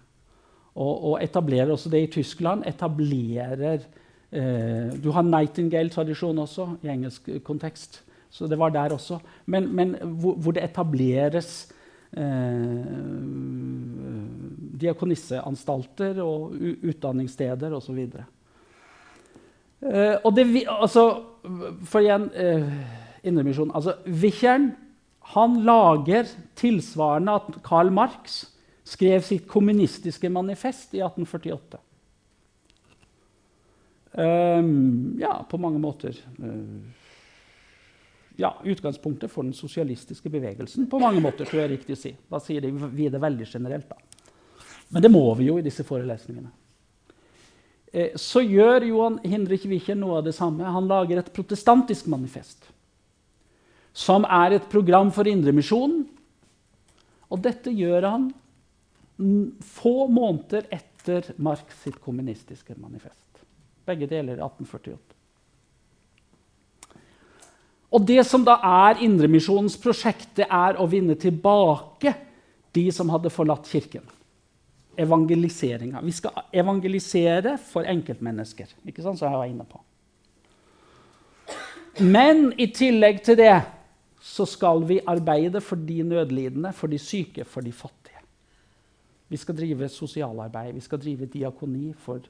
Og, 0.75 0.91
og 0.91 1.15
etablerer 1.23 1.71
også 1.73 1.89
det 1.89 2.03
i 2.03 2.11
Tyskland. 2.19 2.67
etablerer 2.67 3.87
Eh, 4.31 4.93
du 5.01 5.09
har 5.15 5.25
Nightingale-tradisjon 5.25 6.39
også 6.45 6.67
i 6.83 6.91
engelsk 6.93 7.29
kontekst. 7.43 8.01
Så 8.29 8.47
det 8.47 8.59
var 8.59 8.69
der 8.69 8.93
også. 8.93 9.19
Men, 9.45 9.75
men 9.75 9.95
hvor, 10.01 10.35
hvor, 10.37 10.53
det 10.53 10.63
etableres 10.63 11.71
eh, 12.13 12.83
diakonisseanstalter 14.79 16.21
og 16.23 16.53
utdanningssteder 16.83 17.73
osv. 17.73 17.99
Eh, 19.81 20.15
og 20.23 20.35
det, 20.35 20.45
altså, 20.69 21.05
for 21.89 22.03
igjen 22.03 22.29
eh, 22.35 22.69
Indremisjon 23.23 23.71
altså, 23.75 23.97
Wichern 24.07 24.71
han 25.33 25.59
lager 25.65 26.29
tilsvarende 26.57 27.35
at 27.37 27.59
Karl 27.65 27.91
Marx 27.93 28.43
skrev 28.87 29.21
sitt 29.21 29.45
kommunistiske 29.49 30.29
manifest 30.33 30.95
i 30.97 31.03
1848. 31.05 31.77
Um, 34.11 35.17
ja, 35.21 35.35
på 35.49 35.59
mange 35.61 35.77
måter 35.79 36.15
uh, 36.41 36.79
ja, 38.39 38.55
Utgangspunktet 38.65 39.29
for 39.31 39.45
den 39.45 39.53
sosialistiske 39.53 40.29
bevegelsen. 40.29 40.87
på 40.89 40.99
mange 40.99 41.21
måter, 41.21 41.45
tror 41.45 41.61
jeg 41.61 41.67
er 41.67 41.75
riktig 41.75 41.97
å 41.97 41.99
si. 41.99 42.13
Da 42.31 42.39
sier 42.41 42.63
de, 42.63 42.71
vi 42.71 43.09
det 43.11 43.21
veldig 43.21 43.45
generelt. 43.45 43.89
da. 43.89 44.65
Men 44.89 45.03
det 45.03 45.11
må 45.11 45.21
vi 45.37 45.49
jo 45.49 45.59
i 45.59 45.65
disse 45.65 45.83
forelesningene. 45.85 46.49
Eh, 47.91 48.15
så 48.15 48.41
gjør 48.41 48.87
Johan 48.87 49.19
Hindrich 49.25 49.67
Wicher 49.69 49.97
noe 49.99 50.21
av 50.21 50.27
det 50.29 50.35
samme. 50.37 50.63
Han 50.65 50.87
lager 50.89 51.19
et 51.19 51.33
protestantisk 51.33 52.07
manifest. 52.09 52.69
Som 53.93 54.25
er 54.25 54.57
et 54.57 54.69
program 54.71 55.11
for 55.11 55.27
Indremisjonen. 55.27 56.05
Og 57.29 57.41
dette 57.43 57.73
gjør 57.75 58.07
han 58.07 58.29
få 59.67 60.07
måneder 60.07 60.69
etter 60.73 61.33
Marx 61.37 61.83
sitt 61.83 61.99
kommunistiske 62.01 62.77
manifest. 62.79 63.28
Begge 63.89 64.09
deler 64.09 64.37
i 64.37 64.43
1848. 64.43 65.15
Og 67.89 68.05
det 68.05 68.21
som 68.27 68.43
da 68.45 68.59
er 68.61 69.01
Indremisjonens 69.05 69.77
prosjekt, 69.81 70.29
det 70.37 70.45
er 70.45 70.77
å 70.77 70.85
vinne 70.89 71.17
tilbake 71.17 72.13
de 72.77 72.85
som 72.93 73.09
hadde 73.09 73.31
forlatt 73.33 73.69
Kirken. 73.69 74.05
Evangeliseringa. 74.99 76.03
Vi 76.03 76.13
skal 76.13 76.43
evangelisere 76.53 77.55
for 77.69 77.87
enkeltmennesker, 77.89 78.75
ikke 78.85 79.05
sant, 79.05 79.17
som 79.17 79.31
jeg 79.31 79.41
var 79.41 79.49
inne 79.49 79.65
på. 79.65 79.81
Men 82.05 82.51
i 82.59 82.69
tillegg 82.71 83.23
til 83.25 83.39
det 83.39 83.55
så 84.23 84.45
skal 84.47 84.83
vi 84.87 84.99
arbeide 85.07 85.61
for 85.63 85.79
de 85.79 86.03
nødlidende, 86.03 86.73
for 86.75 86.91
de 86.91 86.99
syke, 86.99 87.45
for 87.47 87.65
de 87.65 87.71
fattige. 87.73 88.19
Vi 89.29 89.37
skal 89.37 89.57
drive 89.57 89.89
sosialarbeid, 89.89 90.73
vi 90.75 90.83
skal 90.83 91.01
drive 91.01 91.29
diakoni 91.31 91.93
for 91.93 92.21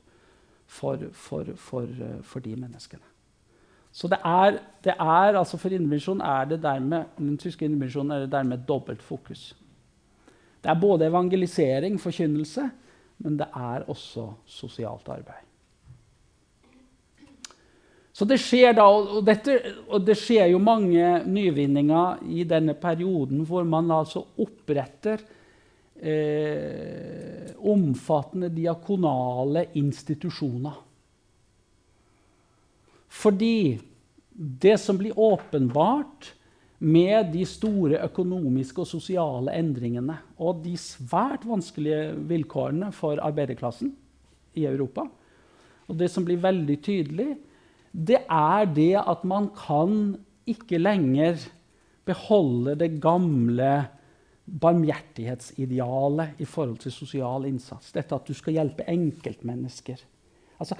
for, 0.70 1.10
for, 1.12 1.48
for, 1.58 1.88
for 2.22 2.46
de 2.46 2.54
menneskene. 2.56 3.06
Så 3.92 4.08
det 4.08 4.20
er, 4.26 4.60
det 4.86 4.94
er 4.94 5.38
altså 5.40 5.58
for 5.58 5.74
Indremisjonen 5.74 6.22
er 6.22 6.46
det 6.52 6.62
dermed, 6.62 7.16
den 7.18 7.38
tyske 7.42 7.66
indremisjonen 7.66 8.14
er 8.14 8.26
det 8.26 8.32
dermed 8.32 8.68
dobbelt 8.68 9.02
fokus. 9.02 9.56
Det 10.64 10.70
er 10.70 10.80
både 10.80 11.08
evangelisering, 11.08 11.98
forkynnelse, 12.02 12.70
men 13.26 13.40
det 13.40 13.48
er 13.56 13.88
også 13.90 14.28
sosialt 14.46 15.10
arbeid. 15.10 15.48
Så 18.14 18.28
det 18.28 18.40
skjer 18.44 18.76
da, 18.76 18.84
og, 18.84 19.22
dette, 19.26 19.56
og 19.88 20.04
det 20.04 20.18
skjer 20.20 20.52
jo 20.52 20.60
mange 20.60 21.24
nyvinninger 21.24 22.24
i 22.28 22.44
denne 22.44 22.76
perioden 22.76 23.46
hvor 23.48 23.64
man 23.64 23.92
altså 23.96 24.26
oppretter 24.38 25.24
eh, 26.02 27.52
omfattende 27.60 28.50
diakonale 28.54 29.66
institusjoner. 29.80 30.78
Fordi 33.10 33.80
det 34.32 34.78
som 34.80 34.98
blir 35.00 35.18
åpenbart 35.20 36.34
med 36.80 37.34
de 37.34 37.44
store 37.44 38.00
økonomiske 38.06 38.86
og 38.86 38.88
sosiale 38.88 39.56
endringene 39.60 40.16
og 40.40 40.62
de 40.64 40.78
svært 40.80 41.44
vanskelige 41.48 42.14
vilkårene 42.30 42.94
for 42.96 43.20
arbeiderklassen 43.20 43.92
i 44.56 44.64
Europa, 44.70 45.04
og 45.90 45.98
det 46.00 46.08
som 46.14 46.24
blir 46.24 46.40
veldig 46.40 46.78
tydelig, 46.86 47.30
det 47.92 48.22
er 48.30 48.68
det 48.72 48.94
at 49.02 49.24
man 49.28 49.50
kan 49.58 50.16
ikke 50.50 50.80
lenger 50.80 51.42
beholde 52.08 52.78
det 52.80 52.96
gamle 53.02 53.90
barmhjertighetsidealet 54.62 56.40
i 56.42 56.48
forhold 56.50 56.80
til 56.84 56.94
sosial 56.94 57.46
innsats. 57.50 57.92
Dette 57.96 58.16
at 58.16 58.30
du 58.30 58.34
skal 58.38 58.58
hjelpe 58.58 58.88
enkeltmennesker. 58.90 60.02
Altså, 60.60 60.78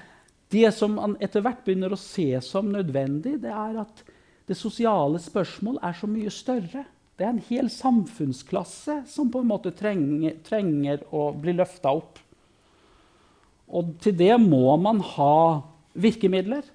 det 0.50 0.72
som 0.76 0.96
man 0.98 1.18
etter 1.22 1.44
hvert 1.46 1.62
begynner 1.66 1.94
å 1.94 2.00
se 2.00 2.32
som 2.46 2.72
nødvendig, 2.74 3.38
det 3.44 3.52
er 3.54 3.84
at 3.84 4.02
det 4.50 4.58
sosiale 4.58 5.22
spørsmål 5.22 5.78
er 5.86 5.94
så 5.94 6.10
mye 6.10 6.32
større. 6.34 6.88
Det 7.20 7.28
er 7.28 7.36
en 7.36 7.46
hel 7.50 7.70
samfunnsklasse 7.70 9.04
som 9.12 9.30
på 9.30 9.44
en 9.44 9.52
måte 9.52 9.76
trenger, 9.78 10.40
trenger 10.46 11.04
å 11.14 11.30
bli 11.38 11.54
løfta 11.58 11.94
opp. 11.94 12.18
Og 13.70 13.94
til 14.02 14.16
det 14.18 14.34
må 14.42 14.74
man 14.82 15.04
ha 15.06 15.62
virkemidler. 15.94 16.66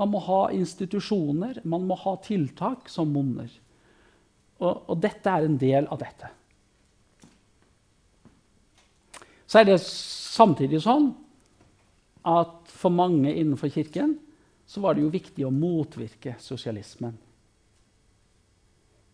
Man 0.00 0.10
må 0.10 0.22
ha 0.24 0.40
institusjoner, 0.56 1.60
man 1.68 1.84
må 1.86 1.98
ha 2.00 2.16
tiltak 2.24 2.88
som 2.90 3.12
monner. 3.14 3.50
Og, 4.60 4.90
og 4.90 4.98
dette 5.02 5.30
er 5.30 5.46
en 5.46 5.58
del 5.60 5.86
av 5.86 6.00
dette. 6.02 6.30
Så 9.50 9.58
er 9.58 9.66
det 9.66 9.80
samtidig 9.82 10.78
sånn 10.84 11.08
at 12.30 12.70
for 12.70 12.94
mange 12.94 13.32
innenfor 13.32 13.72
Kirken 13.74 14.14
så 14.70 14.82
var 14.84 14.94
det 14.94 15.02
jo 15.02 15.10
viktig 15.10 15.42
å 15.46 15.50
motvirke 15.50 16.36
sosialismen. 16.38 17.16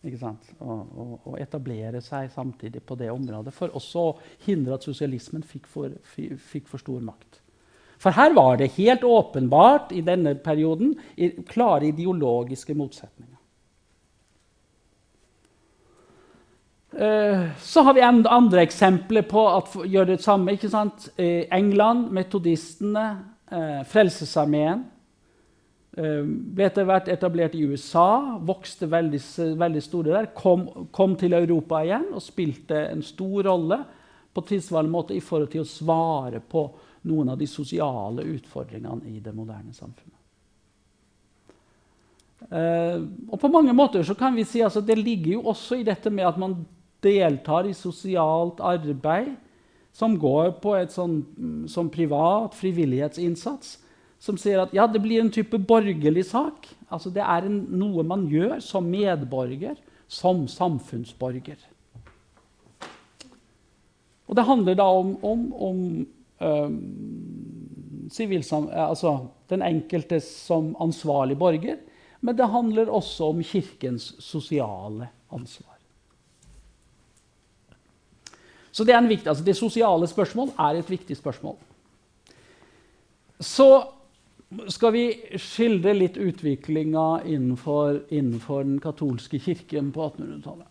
Ikke 0.05 0.19
sant? 0.21 0.45
Og, 0.61 0.83
og, 0.93 1.15
og 1.31 1.39
etablere 1.41 2.03
seg 2.05 2.29
samtidig 2.35 2.83
på 2.85 2.95
det 2.99 3.09
området 3.09 3.53
for 3.55 3.73
også 3.75 4.03
å 4.11 4.13
hindre 4.45 4.77
at 4.77 4.85
sosialismen 4.85 5.41
fikk 5.41 5.65
for, 5.71 5.95
fikk 6.13 6.69
for 6.69 6.83
stor 6.83 7.01
makt. 7.01 7.41
For 7.97 8.13
her 8.13 8.35
var 8.37 8.59
det 8.61 8.75
helt 8.77 9.01
åpenbart 9.07 9.89
i 9.97 10.03
denne 10.05 10.35
perioden 10.37 10.93
klare 11.49 11.89
ideologiske 11.89 12.77
motsetninger. 12.77 13.33
Eh, 16.86 16.86
så 16.97 17.81
har 17.85 17.93
vi 17.93 18.01
andre 18.01 18.63
eksempler 18.63 19.21
på 19.29 19.43
at 19.51 19.75
gjør 19.85 20.07
det 20.09 20.21
samme. 20.23 20.55
ikke 20.55 20.69
sant? 20.71 21.09
England, 21.17 22.07
metodistene, 22.15 23.03
eh, 23.51 23.83
Frelsesarmeen. 23.85 24.85
Eh, 25.97 26.21
ble 26.21 26.67
etter 26.67 26.85
hvert 26.85 27.07
etablert 27.09 27.55
i 27.57 27.63
USA, 27.65 28.37
vokste 28.45 28.85
veldig, 28.91 29.21
veldig 29.57 29.81
store 29.81 30.13
der. 30.13 30.27
Kom, 30.37 30.67
kom, 30.93 31.15
til 31.17 31.33
Europa 31.33 31.81
igjen 31.81 32.11
og 32.13 32.21
spilte 32.21 32.83
en 32.91 33.01
stor 33.01 33.47
rolle 33.49 33.79
på 34.33 34.43
tilsvarende 34.45 34.93
måte 34.93 35.17
i 35.17 35.23
forhold 35.23 35.49
til 35.55 35.63
å 35.63 35.69
svare 35.69 36.43
på 36.45 36.67
noen 37.09 37.33
av 37.33 37.39
de 37.39 37.47
sosiale 37.49 38.27
utfordringene 38.29 39.09
i 39.09 39.17
det 39.23 39.33
moderne 39.33 39.73
samfunnet. 39.73 40.13
Uh, 42.37 43.01
og 43.33 43.39
på 43.41 43.49
mange 43.49 43.73
måter 43.73 44.03
så 44.05 44.13
kan 44.13 44.35
vi 44.37 44.43
si 44.45 44.59
altså, 44.61 44.83
Det 44.85 44.93
ligger 44.93 45.31
jo 45.31 45.39
også 45.49 45.79
i 45.79 45.85
dette 45.87 46.11
med 46.13 46.27
at 46.27 46.37
man 46.37 46.53
deltar 47.03 47.67
i 47.69 47.75
sosialt 47.77 48.61
arbeid 48.63 49.35
som 49.97 50.17
går 50.21 50.57
på 50.61 50.75
et 50.77 50.93
sånn, 50.93 51.21
som 51.69 51.89
privat 51.89 52.53
frivillighetsinnsats, 52.57 53.77
som 54.21 54.37
sier 54.37 54.61
at 54.61 54.73
ja, 54.75 54.85
det 54.89 55.01
blir 55.01 55.23
en 55.23 55.33
type 55.33 55.57
borgerlig 55.57 56.25
sak. 56.29 56.67
Altså, 56.93 57.09
det 57.13 57.23
er 57.23 57.47
en, 57.47 57.63
noe 57.79 58.05
man 58.05 58.27
gjør 58.29 58.59
som 58.63 58.85
medborger, 58.89 59.77
som 60.07 60.45
samfunnsborger. 60.49 61.57
Og 64.27 64.35
det 64.37 64.45
handler 64.47 64.77
da 64.77 64.87
om, 64.91 65.13
om, 65.25 65.43
om 65.53 65.81
um, 66.39 66.77
altså, 68.73 69.13
den 69.49 69.63
enkelte 69.65 70.19
som 70.23 70.75
ansvarlig 70.83 71.37
borger, 71.39 71.79
men 72.21 72.37
det 72.37 72.49
handler 72.51 72.89
også 72.89 73.31
om 73.31 73.41
Kirkens 73.45 74.15
sosiale 74.23 75.09
ansvar. 75.33 75.76
Så 78.77 78.85
det, 78.85 78.93
viktig, 79.09 79.27
altså 79.27 79.43
det 79.43 79.55
sosiale 79.57 80.07
spørsmål 80.07 80.51
er 80.59 80.77
et 80.77 80.89
viktig 80.89 81.15
spørsmål. 81.17 81.55
Så 83.41 83.69
skal 84.69 84.93
vi 84.93 85.05
skildre 85.41 85.95
litt 85.97 86.19
utviklinga 86.21 87.23
innenfor, 87.25 88.03
innenfor, 88.13 88.61
den 88.67 88.77
katolske 88.79 89.39
kirken 89.41 89.89
på 89.95 90.05
1800-tallet. 90.11 90.67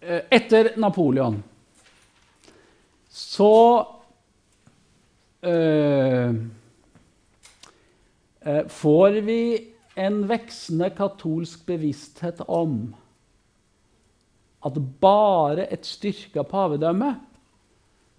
Eh, 0.00 0.22
etter 0.38 0.70
Napoleon 0.78 1.42
så 3.10 3.84
øh, 5.42 6.34
får 8.70 9.20
vi 9.26 9.42
en 9.98 10.22
veksende 10.30 10.94
katolsk 10.94 11.66
bevissthet 11.66 12.46
om 12.46 12.94
at 14.66 14.78
bare 15.00 15.66
et 15.72 15.86
styrka 15.88 16.44
pavedømme 16.44 17.10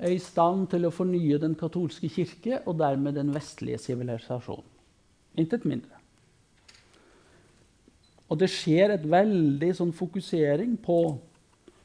er 0.01 0.13
i 0.15 0.21
stand 0.21 0.67
til 0.71 0.87
å 0.87 0.93
fornye 0.93 1.37
den 1.41 1.53
katolske 1.57 2.09
kirke 2.09 2.63
og 2.65 2.79
dermed 2.81 3.19
den 3.19 3.29
vestlige 3.35 3.77
sivilisasjonen. 3.83 4.69
Intet 5.39 5.67
mindre. 5.69 6.01
Og 8.31 8.39
det 8.41 8.49
skjer 8.51 8.95
et 8.95 9.05
veldig 9.11 9.69
sånn 9.77 9.91
fokusering 9.95 10.77
på, 10.81 10.97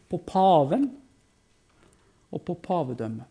på 0.09 0.21
paven 0.27 0.89
og 2.33 2.43
på 2.47 2.57
pavedømmet. 2.65 3.27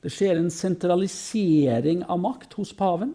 Det 0.00 0.08
skjer 0.12 0.38
en 0.40 0.52
sentralisering 0.52 2.06
av 2.08 2.22
makt 2.22 2.56
hos 2.56 2.72
paven 2.76 3.12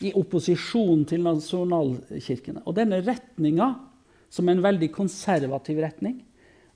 i 0.00 0.12
opposisjon 0.16 1.02
til 1.10 1.24
nasjonalkirkene. 1.26 2.62
Og 2.64 2.76
denne 2.78 3.00
retninga 3.02 3.72
som 4.30 4.48
en 4.48 4.62
veldig 4.62 4.90
konservativ 4.94 5.80
retning, 5.82 6.20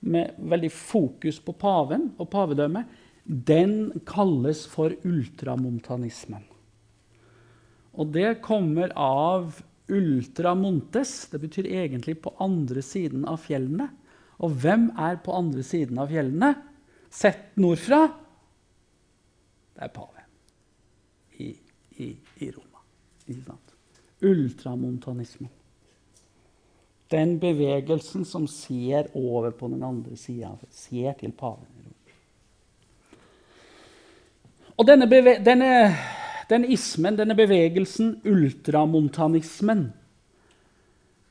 med 0.05 0.35
veldig 0.37 0.69
fokus 0.69 1.39
på 1.41 1.55
paven 1.57 2.11
og 2.19 2.29
pavedømmet, 2.29 2.85
den 3.25 4.03
kalles 4.05 4.65
for 4.69 4.93
ultramontanismen. 5.07 6.43
Og 7.95 8.11
det 8.13 8.41
kommer 8.45 8.91
av 8.99 9.63
ultramontes. 9.89 11.15
Det 11.31 11.39
betyr 11.41 11.71
egentlig 11.71 12.19
på 12.21 12.35
andre 12.43 12.83
siden 12.85 13.23
av 13.29 13.39
fjellene. 13.41 13.87
Og 14.43 14.53
hvem 14.61 14.89
er 14.99 15.17
på 15.23 15.33
andre 15.33 15.63
siden 15.65 15.97
av 16.03 16.11
fjellene? 16.11 16.51
Sett 17.09 17.55
nordfra 17.57 18.03
det 19.75 19.83
er 19.83 19.91
paven 19.91 20.23
i, 21.43 21.49
i, 21.99 22.09
i 22.15 22.51
Roma. 22.51 22.79
Ultramontanismen. 24.23 25.51
Den 27.11 27.39
bevegelsen 27.39 28.25
som 28.25 28.47
ser 28.49 29.11
over 29.13 29.51
på 29.51 29.67
den 29.69 29.83
andre 29.83 30.17
sida, 30.17 30.55
ser 30.71 31.13
til 31.19 31.31
paven. 31.37 31.67
Og 34.75 34.87
denne, 34.87 35.07
denne, 35.45 35.69
denne, 36.49 36.71
ismen, 36.73 37.15
denne 37.15 37.35
bevegelsen, 37.37 38.17
ultramontanismen, 38.27 39.85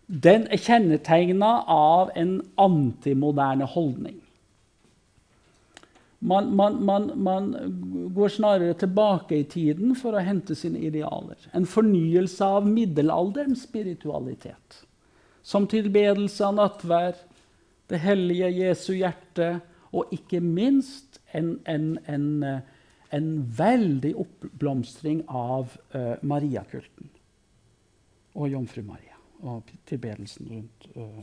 den 0.07 0.47
er 0.53 0.61
kjennetegna 0.61 1.65
av 1.69 2.15
en 2.17 2.39
antimoderne 2.61 3.67
holdning. 3.69 4.21
Man, 6.25 6.55
man, 6.57 6.79
man, 6.85 7.11
man, 7.21 7.51
går 8.17 8.33
snarere 8.33 8.77
tilbake 8.81 9.43
i 9.43 9.45
tiden 9.45 9.93
for 9.99 10.17
å 10.17 10.23
hente 10.25 10.57
sine 10.57 10.81
idealer. 10.81 11.37
En 11.53 11.67
fornyelse 11.69 12.47
av 12.47 12.69
middelalderens 12.69 13.67
spiritualitet 13.67 14.85
som 15.45 15.69
tilbedelse 15.69 16.45
av 16.47 16.57
nattvær, 16.57 17.19
det 17.93 18.01
hellige 18.01 18.49
Jesu 18.49 18.95
hjerte 18.97 19.59
og 19.95 20.13
ikke 20.15 20.41
minst 20.43 21.21
en, 21.37 21.59
en, 21.69 21.99
en, 22.09 22.29
en 23.15 23.29
veldig 23.59 24.15
oppblomstring 24.25 25.21
av 25.29 25.77
uh, 25.95 26.15
Mariakulten 26.25 27.13
og 28.35 28.49
Jomfru 28.51 28.83
Maria. 28.87 29.13
Og 29.45 29.69
tilbedelsen 29.87 30.49
rundt, 30.49 30.89
uh, 30.97 31.21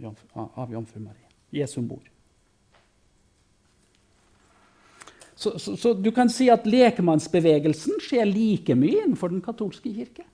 jomfru, 0.00 0.30
av 0.38 0.72
Jomfru 0.72 1.02
Maria. 1.02 1.26
Jesu 1.52 1.80
mor. 1.82 2.06
Så, 5.34 5.58
så, 5.58 5.76
så, 5.76 5.94
du 5.96 6.10
kan 6.12 6.28
si 6.30 6.50
at 6.52 6.66
lekmannsbevegelsen 6.68 7.96
skjer 8.04 8.28
like 8.28 8.74
mye 8.76 9.06
innenfor 9.06 9.32
den 9.32 9.40
katolske 9.40 9.88
kirke 9.88 10.26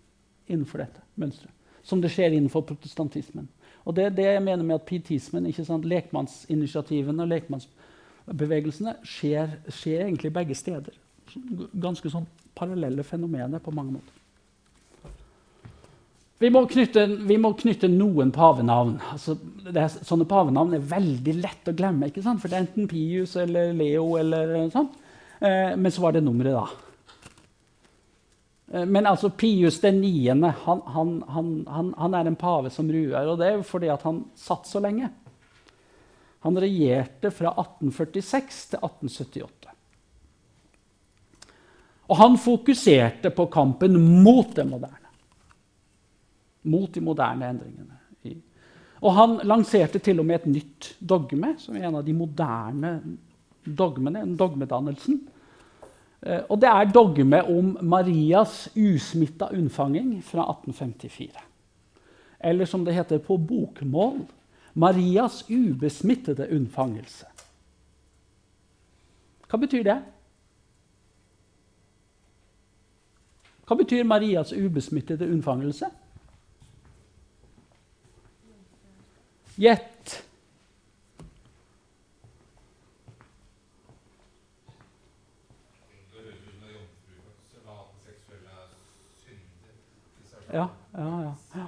innenfor 0.51 0.83
dette 0.83 1.03
mønstret, 1.19 1.53
som 1.87 2.03
det 2.03 2.11
skjer 2.13 2.35
innenfor 2.35 2.67
protestantismen. 2.67 3.47
Og 3.87 3.95
det 3.95 4.09
er 4.09 4.15
det 4.15 4.27
jeg 4.27 4.43
mener 4.43 4.67
med 4.67 4.81
at 4.81 4.87
pietismen, 4.89 5.47
ikke 5.47 5.65
sant, 5.67 5.87
lekmannsinitiativene 5.87 7.23
og 7.23 7.31
lekmannsbevegelsene 7.31 8.97
skjer, 9.07 9.59
skjer, 9.71 10.09
egentlig 10.09 10.33
begge 10.35 10.59
steder. 10.59 10.97
Ganske 11.79 12.11
sånn 12.11 12.27
parallelle 12.57 13.05
fenomener 13.07 13.63
på 13.63 13.75
mange 13.75 13.99
måter. 13.99 14.23
Vi 16.43 16.51
må 16.53 16.67
knytte, 16.69 17.07
vi 17.25 17.39
må 17.41 17.55
knytte 17.57 17.89
noen 17.89 18.33
pavenavn. 18.35 18.99
Altså, 19.15 19.39
er, 19.71 19.87
sånne 19.89 20.27
pavenavn 20.29 20.75
er 20.77 20.91
veldig 20.91 21.37
lett 21.39 21.71
å 21.71 21.77
glemme. 21.77 22.11
ikke 22.11 22.25
sant? 22.27 22.43
For 22.43 22.53
det 22.53 22.59
er 22.59 22.67
enten 22.67 22.91
Pius 22.91 23.39
eller 23.41 23.73
Leo 23.77 24.19
eller 24.21 24.59
sånt. 24.75 24.99
Eh, 25.41 25.73
men 25.79 25.89
så 25.95 26.05
var 26.05 26.17
det 26.17 26.27
nummeret, 26.27 26.59
da. 26.59 26.86
Eh, 28.73 28.87
men 28.87 29.07
altså 29.07 29.31
Pius 29.31 29.81
den 29.81 30.01
9. 30.01 30.29
Han, 30.65 30.83
han, 30.87 31.25
han, 31.29 31.95
han, 31.97 32.15
er 32.15 32.27
en 32.27 32.37
pave 32.37 32.71
som 32.71 32.91
ruer. 32.91 33.27
Og 33.27 33.39
det 33.41 33.53
er 33.53 33.65
fordi 33.67 33.93
han 33.93 34.25
satt 34.39 34.69
så 34.69 34.83
lenge. 34.83 35.11
Han 36.47 36.61
regjerte 36.63 37.33
fra 37.35 37.55
1846 37.57 38.63
til 38.75 38.83
1878. 38.83 39.73
Og 42.07 42.19
han 42.21 42.37
fokuserte 42.39 43.33
på 43.35 43.49
kampen 43.51 43.99
mot 44.23 44.53
det 44.55 44.67
moderne. 44.69 45.11
Mot 46.71 46.93
de 46.95 47.03
moderne 47.03 47.49
endringene. 47.51 47.97
Og 49.05 49.13
han 49.13 49.35
lanserte 49.45 50.01
til 50.01 50.23
og 50.23 50.27
med 50.27 50.41
et 50.41 50.47
nytt 50.51 50.87
dogme, 51.05 51.53
som 51.61 51.77
er 51.77 51.89
en 51.89 51.99
av 51.99 52.05
de 52.07 52.15
moderne 52.17 52.93
dogmene, 53.67 54.23
dogmedannelsen 54.39 55.19
og 56.27 56.59
det 56.61 56.69
er 56.69 56.91
dogme 56.91 57.43
om 57.45 57.77
Marias 57.87 58.69
usmitta 58.75 59.51
unnfanging 59.55 60.17
fra 60.25 60.47
1854. 60.51 61.45
Eller 62.41 62.67
som 62.67 62.85
det 62.85 62.95
heter 62.95 63.23
på 63.23 63.37
bokmål 63.37 64.25
Marias 64.75 65.45
ubesmittede 65.51 66.49
unnfangelse. 66.53 67.27
Hva 69.47 69.61
betyr 69.63 69.85
det? 69.87 69.97
Hva 73.67 73.79
betyr 73.79 74.05
Marias 74.05 74.53
ubesmittede 74.53 75.27
unnfangelse? 75.31 75.89
Gjett. 79.57 79.96
Ja, 90.57 90.69
ja, 90.97 91.35
ja. 91.57 91.67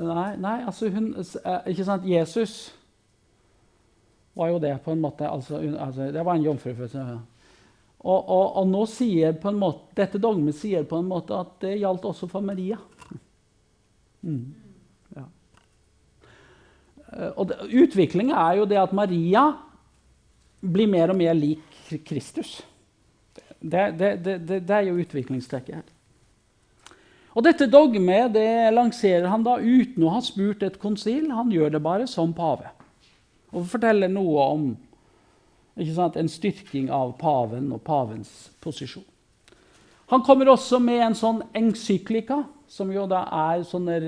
Nei, 0.00 0.30
nei, 0.40 0.56
altså 0.64 0.88
hun 0.88 1.10
eh, 1.18 1.70
Ikke 1.72 1.84
sant? 1.84 2.06
Jesus 2.08 2.74
var 4.36 4.50
jo 4.52 4.60
det, 4.60 4.74
på 4.84 4.92
en 4.92 5.00
måte. 5.00 5.28
Altså, 5.28 5.62
altså, 5.80 6.10
det 6.12 6.24
var 6.24 6.36
en 6.36 6.44
jomfrufødsel. 6.44 7.16
Og, 8.06 8.28
og, 8.28 8.44
og, 8.60 8.66
nå 8.68 8.82
sier 8.90 9.32
på 9.40 9.48
en 9.48 9.60
måte, 9.60 9.88
dette 9.96 10.20
dogmet 10.20 10.58
sier 10.58 10.84
på 10.86 10.98
en 11.00 11.08
måte 11.08 11.32
at 11.34 11.54
det 11.64 11.78
gjaldt 11.80 12.04
også 12.04 12.28
for 12.28 12.44
Maria. 12.44 12.76
Mm. 14.26 14.44
Ja. 15.16 15.24
Eh, 17.16 17.32
og 17.32 17.56
Utviklinga 17.64 18.36
er 18.44 18.60
jo 18.60 18.68
det 18.68 18.80
at 18.82 18.94
Maria 18.96 19.46
blir 20.60 20.92
mer 20.92 21.14
og 21.14 21.20
mer 21.22 21.36
lik 21.36 21.64
Kristus. 22.04 22.58
Det, 23.56 23.88
det, 23.96 24.36
det 24.52 24.74
er 24.76 24.90
jo 24.90 25.00
utviklingstrekket 25.00 25.80
her. 25.80 25.95
Og 27.36 27.44
Dette 27.44 27.68
dogmet 27.68 28.32
det 28.32 28.72
lanserer 28.72 29.28
han 29.28 29.42
da 29.44 29.58
uten 29.60 30.06
å 30.06 30.14
ha 30.14 30.22
spurt 30.24 30.62
et 30.64 30.78
konsil. 30.80 31.28
Han 31.36 31.52
gjør 31.52 31.74
det 31.74 31.82
bare 31.84 32.06
som 32.08 32.32
pave. 32.36 32.70
Og 33.52 33.66
forteller 33.68 34.08
noe 34.08 34.46
om 34.54 34.70
sant, 35.92 36.16
en 36.16 36.30
styrking 36.32 36.88
av 36.88 37.12
paven 37.20 37.68
og 37.76 37.82
pavens 37.84 38.30
posisjon. 38.64 39.04
Han 40.08 40.22
kommer 40.24 40.48
også 40.48 40.78
med 40.80 41.02
en 41.02 41.18
sånn 41.18 41.42
encyklika, 41.58 42.40
som 42.70 42.88
jo 42.94 43.04
da 43.10 43.26
er 43.50 43.66
sånne 43.66 43.98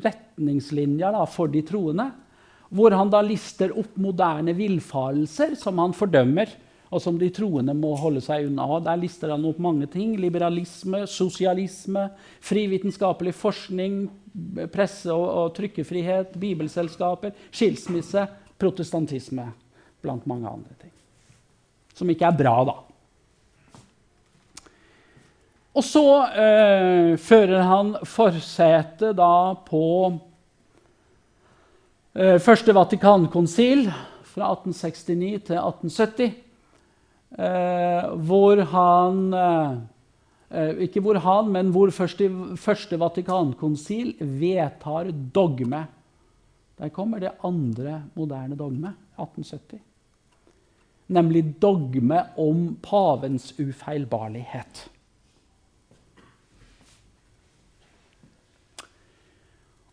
retningslinjer 0.00 1.12
da, 1.12 1.26
for 1.28 1.50
de 1.52 1.60
troende. 1.66 2.08
Hvor 2.72 2.94
han 2.96 3.12
da 3.12 3.20
lister 3.24 3.74
opp 3.76 3.98
moderne 4.00 4.54
villfarelser 4.56 5.58
som 5.60 5.80
han 5.82 5.92
fordømmer 5.96 6.56
og 6.88 7.02
som 7.04 7.18
de 7.20 7.28
troende 7.34 7.74
må 7.76 7.92
holde 8.00 8.22
seg 8.24 8.46
unna. 8.48 8.66
Der 8.84 9.00
lister 9.00 9.34
han 9.34 9.44
opp 9.48 9.60
mange 9.60 9.88
ting. 9.92 10.14
Liberalisme, 10.20 11.04
sosialisme, 11.10 12.06
frivitenskapelig 12.44 13.34
forskning, 13.36 14.06
presse- 14.72 15.12
og, 15.12 15.26
og 15.28 15.54
trykkefrihet, 15.58 16.38
bibelselskaper, 16.40 17.36
skilsmisse, 17.52 18.24
protestantisme, 18.58 19.50
blant 20.00 20.26
mange 20.30 20.48
andre 20.48 20.78
ting. 20.80 20.94
Som 21.98 22.08
ikke 22.10 22.30
er 22.30 22.40
bra, 22.40 22.56
da. 22.70 22.78
Og 25.78 25.84
så 25.84 26.06
øh, 26.26 27.12
fører 27.20 27.62
han 27.68 27.94
forsetet 28.08 29.12
da 29.20 29.54
på 29.68 29.84
øh, 32.16 32.40
første 32.40 32.74
Vatikankonsil 32.74 33.84
fra 34.24 34.54
1869 34.56 35.04
til 35.44 35.60
1870 35.60 36.32
Eh, 36.32 36.47
hvor 37.36 38.60
han 38.72 39.18
eh, 39.36 40.70
Ikke 40.86 41.02
hvor 41.04 41.18
han, 41.20 41.50
men 41.52 41.70
hvor 41.74 41.90
første, 41.92 42.28
første 42.56 42.96
Vatikankonsil 43.00 44.14
vedtar 44.20 45.10
dogme. 45.34 45.86
Der 46.78 46.88
kommer 46.88 47.20
det 47.20 47.34
andre 47.44 48.02
moderne 48.14 48.56
dogme, 48.56 48.94
1870. 49.18 49.82
Nemlig 51.08 51.42
dogme 51.60 52.22
om 52.38 52.78
pavens 52.82 53.52
ufeilbarlighet. 53.58 54.88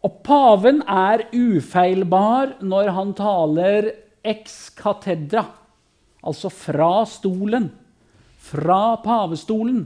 Og 0.06 0.22
paven 0.24 0.84
er 0.88 1.26
ufeilbar 1.34 2.58
når 2.62 2.92
han 2.94 3.14
taler 3.18 3.92
ex 4.24 4.70
cathedra 4.78 5.48
altså 6.26 6.50
fra 6.54 7.06
stolen, 7.10 7.70
fra 8.42 8.98
pavestolen. 9.04 9.86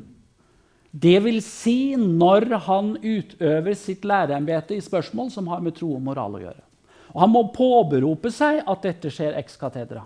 Det 0.92 1.20
vil 1.22 1.38
si 1.46 1.94
når 2.00 2.48
han 2.66 2.96
utøver 2.98 3.76
sitt 3.78 4.08
lærerembete 4.10 4.78
i 4.78 4.82
spørsmål 4.82 5.30
som 5.32 5.52
har 5.52 5.62
med 5.62 5.78
tro 5.78 5.92
og 5.96 6.02
moral 6.04 6.40
å 6.40 6.42
gjøre. 6.42 6.66
Og 7.14 7.22
han 7.24 7.32
må 7.34 7.44
påberope 7.54 8.32
seg 8.34 8.64
at 8.66 8.86
dette 8.86 9.12
skjer 9.14 9.38
ex 9.38 9.58
cathedra. 9.60 10.04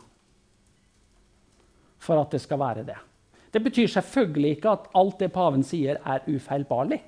For 2.03 2.19
at 2.19 2.35
det 2.35 2.43
skal 2.43 2.59
være 2.59 2.85
det. 2.87 2.99
Det 3.53 3.61
betyr 3.63 3.91
selvfølgelig 3.95 4.55
ikke 4.57 4.75
at 4.75 4.87
alt 4.97 5.19
det 5.21 5.31
paven 5.31 5.63
sier, 5.63 5.99
er 6.03 6.25
ufeilbarlig. 6.27 6.99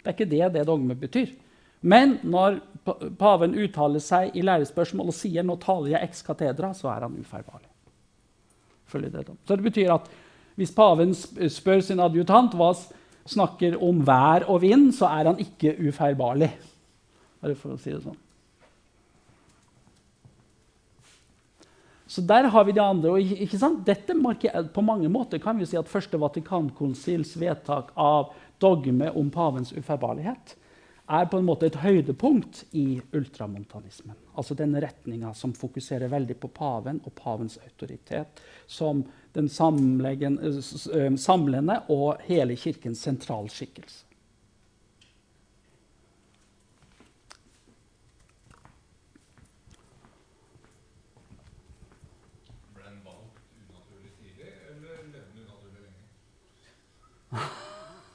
Det 0.00 0.08
er 0.08 0.16
ikke 0.16 0.30
det 0.30 0.52
det 0.54 0.66
dogmet 0.68 1.00
betyr. 1.00 1.32
Men 1.80 2.18
når 2.22 2.60
paven 3.18 3.56
uttaler 3.56 4.02
seg 4.04 4.36
i 4.36 4.44
lærespørsmål 4.44 5.12
og 5.12 5.16
sier 5.16 5.44
nå 5.44 5.56
taler 5.60 5.94
jeg 5.94 6.08
ex 6.08 6.22
cathedra, 6.24 6.72
så 6.76 6.92
er 6.92 7.06
han 7.08 7.18
ufeilbarlig. 7.18 7.69
Så 8.90 9.56
det 9.56 9.64
betyr 9.64 9.94
at 9.94 10.08
hvis 10.58 10.74
paven 10.74 11.14
spør 11.14 11.80
sin 11.84 12.02
adjutant 12.02 12.54
hva 12.58 12.72
snakker 13.30 13.78
om 13.82 14.02
vær 14.06 14.48
og 14.50 14.60
vind, 14.64 14.90
så 14.96 15.08
er 15.08 15.30
han 15.30 15.40
ikke 15.40 15.76
ufeilbarlig. 15.78 16.50
Bare 17.40 17.56
for 17.56 17.76
å 17.76 17.80
si 17.80 17.94
det 17.94 18.02
sånn. 18.04 18.18
Så 22.10 22.24
der 22.26 22.48
har 22.50 22.64
vi 22.66 22.74
det 22.74 22.82
andre. 22.82 23.20
Dette 23.86 24.16
markerer, 24.18 24.66
På 24.74 24.82
mange 24.82 25.08
måter 25.08 25.38
kan 25.38 25.58
vi 25.58 25.66
si 25.66 25.78
at 25.78 25.88
første 25.88 26.18
Vatikankonsils 26.18 27.36
vedtak 27.38 27.92
av 27.94 28.32
dogme 28.60 29.12
om 29.14 29.30
pavens 29.30 29.70
ufeilbarlighet 29.72 30.56
er 31.10 31.26
på 31.26 31.38
en 31.40 31.46
måte 31.46 31.66
et 31.66 31.78
høydepunkt 31.82 32.64
i 32.78 33.00
ultramontanismen. 33.16 34.14
Altså 34.38 34.54
den 34.54 34.76
retninga 34.80 35.32
som 35.34 35.52
fokuserer 35.56 36.10
veldig 36.12 36.36
på 36.38 36.50
paven 36.54 37.00
og 37.04 37.14
pavens 37.18 37.58
autoritet 37.64 38.42
som 38.70 39.02
den 39.34 39.50
eh, 39.50 41.10
samlende 41.18 41.80
og 41.90 42.22
hele 42.28 42.56
kirkens 42.56 43.02
sentralskikkelse. 43.02 44.06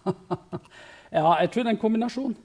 ja, 1.15 1.33
jeg 1.39 1.49
tror 1.51 1.63
det 1.63 1.69
er 1.69 1.73
en 1.73 1.81
kombinasjon. 1.81 2.35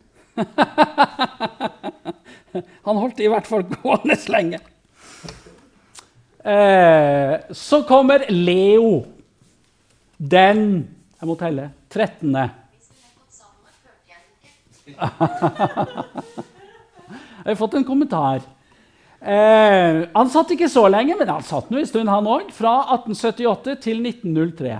Han 2.86 2.99
holdt 2.99 3.20
i 3.22 3.28
hvert 3.30 3.47
fall 3.47 3.62
gående 3.70 4.16
lenge. 4.32 4.59
Eh, 6.41 7.34
så 7.53 7.82
kommer 7.84 8.24
Leo 8.32 9.05
den 10.16 10.88
Jeg 11.20 11.28
må 11.28 11.36
telle 11.36 11.68
13. 11.93 12.30
Jeg 17.41 17.53
har 17.53 17.61
fått 17.61 17.76
en 17.76 17.84
kommentar. 17.84 18.41
Eh, 19.20 20.09
han 20.14 20.30
satt 20.32 20.55
ikke 20.55 20.68
så 20.72 20.86
lenge, 20.93 21.16
men 21.16 21.28
han 21.28 21.45
satt 21.45 21.68
nå 21.72 21.80
en 21.80 21.88
stund, 21.88 22.09
han 22.09 22.28
òg. 22.28 22.49
Fra 22.57 22.80
1878 22.97 23.76
til 23.84 24.01
1903. 24.05 24.78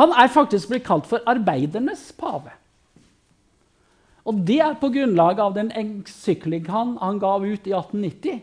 Han 0.00 0.14
er 0.16 0.32
faktisk 0.32 0.72
blitt 0.72 0.86
kalt 0.86 1.08
for 1.08 1.24
arbeidernes 1.28 2.08
pave. 2.16 2.54
Og 4.28 4.42
det 4.46 4.60
er 4.62 4.78
på 4.78 4.92
grunnlag 4.94 5.40
av 5.42 5.56
den 5.56 5.72
encyklik 5.74 6.68
han, 6.70 6.96
ga 7.18 7.34
ut 7.42 7.66
i 7.66 7.74
1890, 7.74 8.42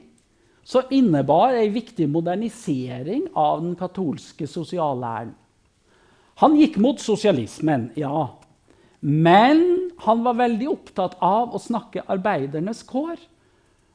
som 0.64 0.92
innebar 0.94 1.56
ei 1.58 1.70
viktig 1.74 2.10
modernisering 2.12 3.30
av 3.34 3.64
den 3.64 3.78
katolske 3.80 4.48
sosiallæren. 4.48 5.32
Han 6.44 6.56
gikk 6.60 6.78
mot 6.80 7.00
sosialismen, 7.04 7.90
ja. 8.00 8.28
Men 9.00 9.90
han 10.04 10.24
var 10.24 10.38
veldig 10.40 10.70
opptatt 10.72 11.18
av 11.24 11.56
å 11.56 11.60
snakke 11.60 12.06
arbeidernes 12.08 12.84
kår. 12.88 13.20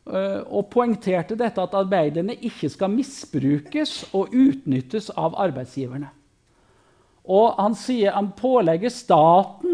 Eh, 0.05 0.41
og 0.53 0.69
poengterte 0.73 1.37
dette 1.41 1.63
at 1.63 1.77
arbeiderne 1.79 2.37
ikke 2.45 2.69
skal 2.69 2.93
misbrukes 2.93 4.03
og 4.13 4.35
utnyttes 4.37 5.09
av 5.17 5.37
arbeidsgiverne. 5.41 6.11
Og 7.25 7.57
han 7.57 7.77
sier 7.79 8.13
han 8.13 8.35
pålegger 8.37 8.93
staten 8.93 9.74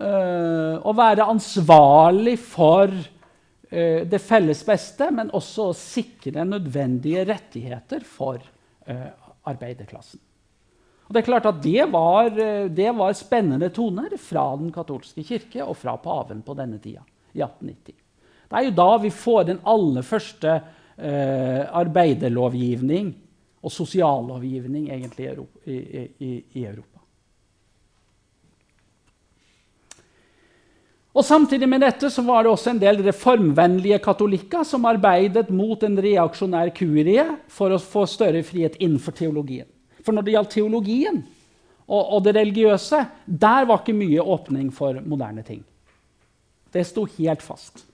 uh, 0.00 0.80
å 0.82 0.92
være 0.96 1.26
ansvarlig 1.30 2.38
for 2.40 2.90
uh, 2.90 4.02
det 4.08 4.20
felles 4.22 4.64
beste, 4.66 5.10
men 5.14 5.30
også 5.34 5.68
å 5.70 5.78
sikre 5.78 6.46
nødvendige 6.48 7.26
rettigheter 7.28 8.06
for 8.06 8.40
uh, 8.40 9.10
arbeiderklassen. 9.50 10.20
Og 11.04 11.12
det 11.12 11.20
er 11.20 11.28
klart 11.28 11.50
at 11.50 11.58
det 11.60 11.84
var, 11.92 12.30
det 12.72 12.90
var, 12.96 13.12
spennende 13.12 13.68
toner 13.76 14.16
fra 14.16 14.56
den 14.56 14.70
katolske 14.72 15.20
kirke 15.26 15.60
og 15.60 15.76
fra 15.76 15.98
paven 16.00 16.40
på 16.46 16.56
denne 16.56 16.78
tida, 16.80 17.04
i 17.36 17.44
1890. 17.44 17.92
Det 18.48 18.56
er 18.56 18.64
jo 18.70 18.78
da 18.78 18.96
vi 19.02 19.10
får 19.12 19.42
den 19.50 19.60
aller 19.68 20.00
første 20.06 20.54
arbeiderlovgivning 20.94 23.12
og 23.60 23.72
sosiallovgivning 23.72 24.88
egentlig 24.94 25.28
i, 25.66 25.76
i, 25.76 26.44
i 26.56 26.64
Europa. 26.64 26.93
Og 31.14 31.22
Samtidig 31.22 31.68
med 31.70 31.84
dette 31.84 32.08
så 32.10 32.24
var 32.26 32.42
det 32.42 32.50
også 32.50 32.72
en 32.72 32.80
del 32.82 32.98
reformvennlige 33.06 34.00
katolikker 34.02 34.64
som 34.66 34.86
arbeidet 34.90 35.46
mot 35.54 35.82
en 35.86 35.94
reaksjonær 36.02 36.72
kurie 36.74 37.22
for 37.46 37.70
å 37.70 37.78
få 37.78 38.02
større 38.10 38.42
frihet 38.42 38.80
innenfor 38.82 39.14
teologien. 39.14 39.68
For 40.02 40.10
når 40.14 40.26
det 40.26 40.34
gjaldt 40.34 40.54
teologien 40.56 41.20
og, 41.86 42.00
og, 42.02 42.18
det 42.24 42.34
religiøse, 42.34 42.98
der 43.26 43.68
var 43.68 43.84
ikke 43.84 43.94
mye 43.94 44.24
åpning 44.34 44.72
for 44.74 44.98
moderne 45.06 45.44
ting. 45.46 45.60
Det 46.74 46.82
sto 46.88 47.04
helt 47.18 47.44
fast. 47.46 47.84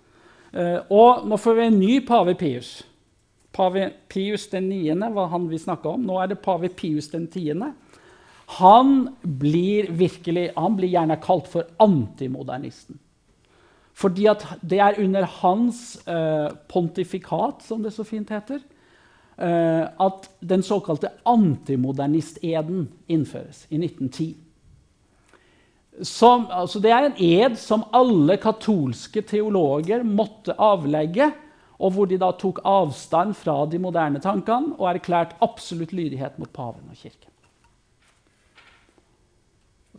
Uh, 0.57 0.81
og 0.89 1.29
nå 1.29 1.37
får 1.39 1.59
vi 1.59 1.66
en 1.68 1.79
ny 1.79 1.99
pave 2.09 2.35
Pius. 2.41 2.73
Pave 3.53 3.91
Pius 4.09 4.49
den 4.49 4.71
9. 4.71 4.97
var 5.12 5.29
han 5.35 5.45
vi 5.51 5.61
snakka 5.61 5.93
om. 5.93 6.09
Nå 6.09 6.16
er 6.23 6.33
det 6.33 6.41
pave 6.41 6.73
Pius 6.73 7.11
den 7.12 7.29
10. 7.29 7.68
Han 8.57 8.97
blir, 9.21 9.93
virkelig, 9.93 10.49
han 10.57 10.81
blir 10.81 10.95
gjerne 10.97 11.21
kalt 11.23 11.53
for 11.53 11.68
antimodernisten. 11.85 12.97
Fordi 13.95 14.28
det 14.62 14.78
er 14.80 15.01
under 15.03 15.26
hans 15.41 15.99
eh, 16.09 16.51
pontifikat, 16.68 17.64
som 17.66 17.82
det 17.82 17.93
så 17.93 18.05
fint 18.07 18.30
heter, 18.32 18.62
eh, 19.36 19.84
at 19.84 20.30
den 20.41 20.62
såkalte 20.64 21.12
antimodernisteden 21.28 22.88
innføres 23.09 23.66
i 23.68 23.76
1910. 23.82 24.30
Som, 26.07 26.47
altså 26.51 26.80
det 26.80 26.95
er 26.95 27.11
en 27.11 27.18
ed 27.20 27.59
som 27.61 27.84
alle 27.93 28.38
katolske 28.41 29.20
teologer 29.26 30.07
måtte 30.07 30.55
avlegge 30.57 31.32
og 31.80 31.95
hvor 31.95 32.09
de 32.09 32.18
da 32.20 32.30
tok 32.36 32.61
avstand 32.68 33.34
fra 33.38 33.62
de 33.70 33.80
moderne 33.80 34.20
tankene 34.22 34.76
og 34.76 34.88
erklært 34.93 35.36
absolutt 35.45 35.95
lydighet 35.97 36.36
mot 36.41 36.51
paven 36.53 36.91
og 36.93 36.99
kirken. 36.99 37.28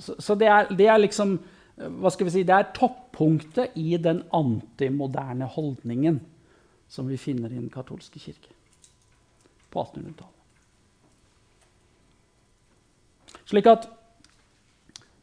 Så, 0.01 0.15
så 0.21 0.35
det, 0.37 0.47
er, 0.47 0.69
det, 0.69 0.87
er, 0.87 1.01
liksom 1.01 1.35
hva 1.89 2.11
skal 2.13 2.27
vi 2.27 2.34
si, 2.36 2.43
det 2.47 2.55
er 2.55 2.73
toppunktet 2.75 3.77
i 3.79 3.95
den 4.01 4.21
antimoderne 4.36 5.47
holdningen 5.49 6.19
som 6.91 7.07
vi 7.07 7.17
finner 7.19 7.51
i 7.51 7.59
den 7.59 7.71
katolske 7.71 8.19
kirke 8.19 8.53
på 9.71 9.84
1800-tallet. 9.86 10.38
Slik 13.47 13.67
at 13.71 13.88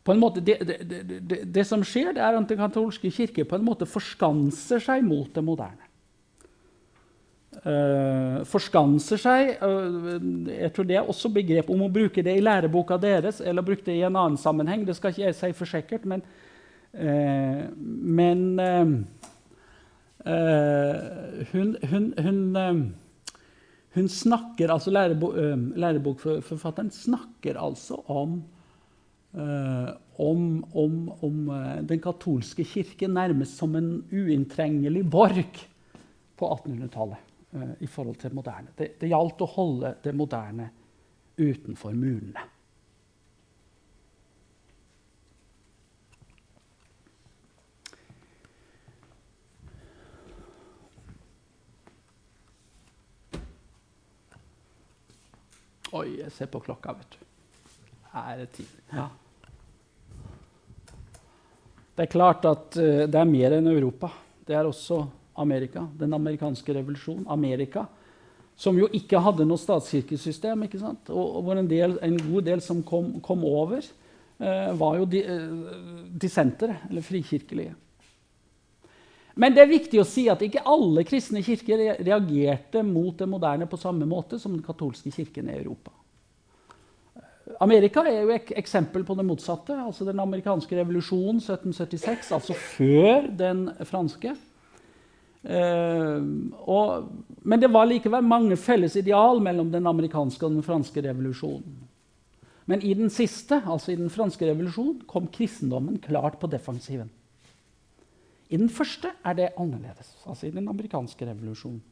på 0.05 0.15
en 0.15 0.23
måte, 0.23 0.41
det, 0.41 0.57
det, 0.65 1.43
det, 1.53 1.65
som 1.69 1.83
skjer, 1.85 2.15
det 2.17 2.23
er 2.25 2.33
at 2.39 2.49
den 2.49 2.61
katolske 2.61 3.11
kirke 3.13 3.45
på 3.45 3.59
en 3.59 3.67
måte 3.67 3.85
forskanser 3.89 4.81
seg 4.81 5.05
mot 5.05 5.29
det 5.35 5.45
moderne 5.45 5.89
uh, 7.65 8.45
forskanser 8.49 9.21
seg. 9.21 9.55
Uh, 9.61 10.17
jeg 10.53 10.73
tror 10.75 10.89
Det 10.89 10.99
er 10.99 11.09
også 11.09 11.31
begrep 11.33 11.71
om 11.73 11.85
å 11.87 11.93
bruke 11.93 12.25
det 12.25 12.37
i 12.39 12.45
læreboka 12.45 12.99
deres 13.01 13.41
eller 13.41 13.67
bruke 13.67 13.85
det 13.87 13.99
i 13.99 14.05
en 14.07 14.17
annen 14.17 14.39
sammenheng. 14.41 14.87
Det 14.87 14.97
skal 14.99 15.15
ikke 15.15 15.27
jeg 15.27 15.39
si 15.39 15.53
for 15.57 15.71
sikkert, 15.71 16.09
men, 16.09 16.25
men 16.93 18.45
hun, 21.53 21.77
hun, 21.91 22.07
hun, 22.19 22.39
hun, 23.95 24.09
snakker 24.09 24.73
altså 24.73 24.91
lærebok, 24.91 25.37
Lærebokforfatteren 25.77 26.91
snakker 26.91 27.61
altså 27.61 28.01
om 28.09 28.43
om, 30.19 30.65
om, 30.75 30.95
om, 31.23 31.37
den 31.87 32.01
katolske 32.01 32.65
kirke 32.65 33.07
nærmest 33.07 33.61
som 33.61 33.77
en 33.77 33.91
uinntrengelig 34.11 35.05
borg 35.11 35.61
på 36.41 36.49
1800-tallet. 36.57 37.29
Eh, 37.53 37.69
i 37.81 37.87
forhold 37.87 38.17
til 38.17 38.35
moderne. 38.35 38.75
Det, 38.77 38.91
det 39.01 39.09
gjaldt 39.09 39.41
å 39.41 39.49
holde 39.49 39.95
det 40.05 40.13
moderne 40.13 40.67
utenfor 41.39 41.95
murene. 41.97 42.43
Oi, 55.97 56.19
jeg 56.19 56.33
ser 56.37 56.51
på 56.53 56.61
klokka, 56.61 56.93
vet 56.99 57.17
du. 57.17 57.25
Er 58.19 58.43
det 58.43 58.49
tid? 58.59 58.73
Ja. 58.93 59.07
Det 61.97 62.05
er 62.05 62.11
klart 62.13 62.45
at 62.49 62.77
uh, 62.77 63.05
det 63.09 63.21
er 63.21 63.31
mer 63.31 63.57
enn 63.57 63.71
Europa. 63.71 64.11
Det 64.47 64.57
er 64.57 64.69
også 64.69 65.01
Amerika, 65.39 65.87
den 65.99 66.13
amerikanske 66.15 66.75
revolusjonen, 66.77 67.25
Amerika, 67.31 67.87
som 68.59 68.77
jo 68.79 68.89
ikke 68.93 69.21
hadde 69.23 69.47
noe 69.47 69.61
statskirkesystem, 69.61 70.67
ikke 70.67 70.81
sant? 70.83 71.11
og, 71.15 71.39
og 71.41 71.53
en, 71.55 71.69
del, 71.71 71.95
en, 72.03 72.17
god 72.19 72.47
del 72.49 72.63
som 72.65 72.83
kom, 72.87 73.15
kom 73.25 73.45
over, 73.49 73.85
uh, 74.43 74.71
var 74.79 74.99
jo 75.01 75.09
di, 75.09 75.23
uh, 75.25 76.41
eller 76.91 77.07
frikirkelige. 77.07 77.77
Men 79.39 79.55
det 79.55 79.63
er 79.63 79.71
viktig 79.71 80.01
å 80.03 80.07
si 80.09 80.27
at 80.31 80.43
ikke 80.43 80.65
alle 80.67 81.05
kristne 81.07 81.45
kirker 81.47 82.03
reagerte 82.03 82.83
mot 82.83 83.15
det 83.19 83.29
moderne 83.31 83.69
på 83.71 83.79
samme 83.79 84.09
måte 84.09 84.41
som 84.43 84.57
den 84.57 84.65
katolske 84.67 85.13
kirken 85.15 85.51
i 85.51 85.61
Europa. 85.61 85.93
Amerika 87.63 88.03
er 88.07 88.21
jo 88.23 88.33
et 88.35 88.51
eksempel 88.59 89.05
på 89.07 89.15
det 89.19 89.25
motsatte. 89.27 89.77
altså 89.79 90.05
Den 90.05 90.21
amerikanske 90.21 90.77
revolusjonen 90.77 91.41
1776, 91.41 92.33
altså 92.35 92.55
før 92.55 93.29
den 93.39 93.69
franske. 93.89 94.35
Uh, 95.49 96.19
og, 96.67 97.13
men 97.47 97.63
det 97.63 97.71
var 97.73 97.87
likevel 97.87 98.27
mange 98.27 98.59
felles 98.59 98.97
ideal 98.99 99.39
mellom 99.41 99.71
den 99.73 99.87
amerikanske 99.87 100.45
og 100.45 100.59
den 100.59 100.67
franske 100.67 101.03
revolusjonen. 101.07 101.79
Men 102.69 102.83
i 102.85 102.91
den 102.93 103.09
siste, 103.09 103.63
altså 103.65 103.95
i 103.95 103.97
den 103.97 104.11
franske 104.13 104.45
revolusjonen, 104.51 104.99
kom 105.09 105.31
kristendommen 105.33 106.03
klart 106.05 106.37
på 106.43 106.51
defensiven. 106.53 107.09
I 108.49 108.57
den 108.57 108.71
første 108.73 109.13
er 109.25 109.37
det 109.37 109.53
annerledes, 109.61 110.15
altså 110.25 110.49
i 110.49 110.55
den 110.55 110.69
amerikanske 110.71 111.27
revolusjonen. 111.29 111.83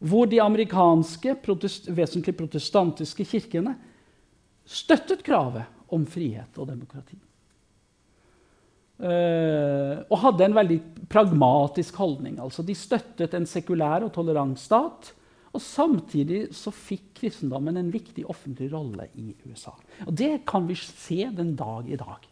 Hvor 0.00 0.26
de 0.26 0.40
amerikanske 0.42 1.34
protest, 1.44 1.90
vesentlig 1.92 2.34
protestantiske 2.38 3.26
kirkene 3.28 3.74
støttet 4.64 5.22
kravet 5.26 5.68
om 5.92 6.06
frihet 6.08 6.56
og 6.58 6.70
demokrati. 6.70 7.18
Uh, 9.00 10.04
og 10.12 10.18
hadde 10.20 10.44
en 10.44 10.56
veldig 10.56 10.78
pragmatisk 11.08 11.96
holdning. 12.00 12.36
Altså, 12.42 12.64
de 12.64 12.76
støttet 12.76 13.36
en 13.36 13.48
sekulær 13.48 14.04
og 14.04 14.12
tolerant 14.12 14.60
stat. 14.60 15.14
Og 15.50 15.62
samtidig 15.64 16.44
så 16.54 16.70
fikk 16.74 17.14
kristendommen 17.22 17.80
en 17.80 17.90
viktig 17.90 18.26
offentlig 18.30 18.68
rolle 18.74 19.08
i 19.18 19.32
USA. 19.48 19.72
Og 20.06 20.12
det 20.14 20.44
kan 20.46 20.68
vi 20.68 20.76
se 20.78 21.24
den 21.34 21.56
dag 21.58 21.88
i 21.90 21.98
dag. 21.98 22.29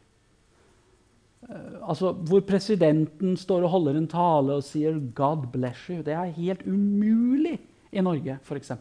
Uh, 1.49 1.89
altså, 1.89 2.13
hvor 2.13 2.43
presidenten 2.45 3.37
står 3.41 3.65
og 3.65 3.73
holder 3.73 3.97
en 3.97 4.09
tale 4.09 4.59
og 4.59 4.67
sier 4.67 4.99
'God 5.15 5.49
bless 5.53 5.89
you'. 5.89 6.03
Det 6.05 6.13
er 6.13 6.37
helt 6.37 6.67
umulig 6.67 7.59
i 7.93 8.01
Norge, 8.01 8.39
f.eks. 8.43 8.73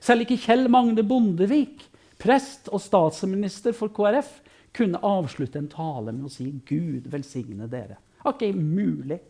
Selv 0.00 0.20
ikke 0.20 0.36
Kjell 0.36 0.68
Magne 0.68 1.02
Bondevik, 1.02 1.88
prest 2.18 2.68
og 2.68 2.80
statsminister 2.80 3.72
for 3.72 3.88
KrF, 3.88 4.40
kunne 4.76 5.00
avslutte 5.02 5.58
en 5.58 5.68
tale 5.68 6.12
med 6.12 6.28
å 6.28 6.32
si 6.32 6.52
'Gud 6.52 7.08
velsigne 7.10 7.68
dere'. 7.68 7.98
Ikke 8.26 8.52
mulig. 8.52 9.20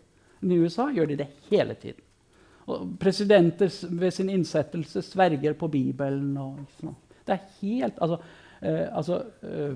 I 0.42 0.58
USA 0.58 0.88
gjør 0.90 1.06
de 1.06 1.16
det 1.16 1.28
hele 1.50 1.74
tiden. 1.74 2.02
Og 2.66 2.98
presidenter 3.00 3.70
ved 3.90 4.10
sin 4.10 4.30
innsettelse 4.30 5.02
sverger 5.02 5.52
på 5.52 5.68
Bibelen. 5.68 6.36
Og, 6.36 6.58
det 7.26 7.34
er 7.34 7.48
helt, 7.60 7.98
altså, 8.00 8.18
eh, 8.62 8.86
altså 8.96 9.22
eh, 9.42 9.74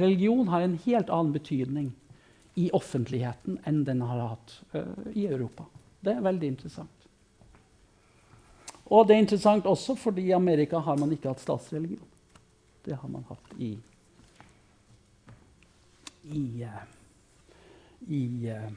Religion 0.00 0.48
har 0.48 0.60
en 0.60 0.78
helt 0.84 1.10
annen 1.10 1.32
betydning 1.32 1.92
i 2.54 2.70
offentligheten 2.70 3.58
enn 3.64 3.84
den 3.84 4.02
har 4.02 4.28
hatt 4.28 4.62
uh, 4.72 4.82
i 5.14 5.26
Europa. 5.26 5.64
Det 6.00 6.12
er 6.12 6.20
veldig 6.24 6.46
interessant. 6.46 7.08
Og 8.84 9.06
det 9.08 9.16
er 9.16 9.24
interessant 9.24 9.66
også 9.66 9.96
fordi 9.96 10.26
i 10.28 10.36
Amerika 10.36 10.78
har 10.84 10.98
man 11.00 11.12
ikke 11.14 11.32
hatt 11.32 11.40
statsreligion. 11.40 12.08
Det 12.84 12.98
har 12.98 13.08
man 13.08 13.24
hatt 13.28 13.54
i 13.58 13.72
i, 16.22 16.62
uh, 16.62 16.82
i 18.08 18.24
uh, 18.52 18.72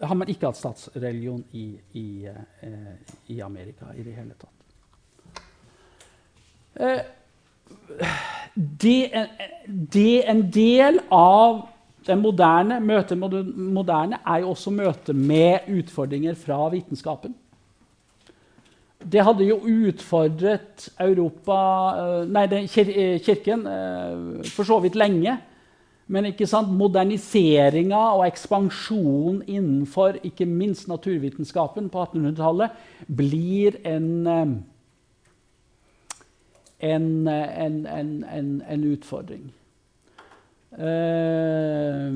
har 0.00 0.16
man 0.16 0.30
ikke 0.32 0.46
hatt 0.48 0.56
statsreligion 0.56 1.42
i, 1.52 1.66
i, 1.92 2.28
i, 3.26 3.40
Amerika 3.44 3.90
i 3.92 4.02
det 4.06 4.14
hele 4.16 4.34
tatt. 4.40 4.56
Det 8.54 9.26
det 9.92 10.28
en 10.28 10.42
del 10.50 11.00
av 11.10 11.66
den 12.06 12.22
moderne, 12.22 12.80
møtet 12.80 13.18
med 13.18 13.34
det 13.34 13.42
moderne 13.54 14.18
er 14.26 14.42
jo 14.42 14.54
også 14.54 14.72
møtet 14.72 15.16
med 15.16 15.68
utfordringer 15.68 16.34
fra 16.38 16.64
vitenskapen. 16.72 17.34
Det 19.00 19.22
hadde 19.24 19.46
jo 19.48 19.60
utfordret 19.64 20.90
Europa, 21.00 21.60
eh, 22.00 22.26
nei, 22.28 22.44
eh, 22.52 23.20
Kirken 23.24 23.66
eh, 23.66 24.50
for 24.52 24.64
så 24.64 24.80
vidt 24.80 24.98
lenge. 24.98 25.38
Men 26.10 26.26
ikke 26.26 26.46
sant, 26.46 26.68
moderniseringa 26.74 28.00
og 28.16 28.26
ekspansjonen 28.26 29.44
innenfor 29.46 30.18
ikke 30.26 30.44
minst 30.44 30.88
naturvitenskapen 30.88 31.88
på 31.88 32.02
1800-tallet 32.02 32.74
blir 33.06 33.78
en, 33.86 34.64
en, 36.80 37.28
en, 37.28 38.62
en 38.68 38.84
utfordring. 38.84 39.50
Uh, 40.70 42.06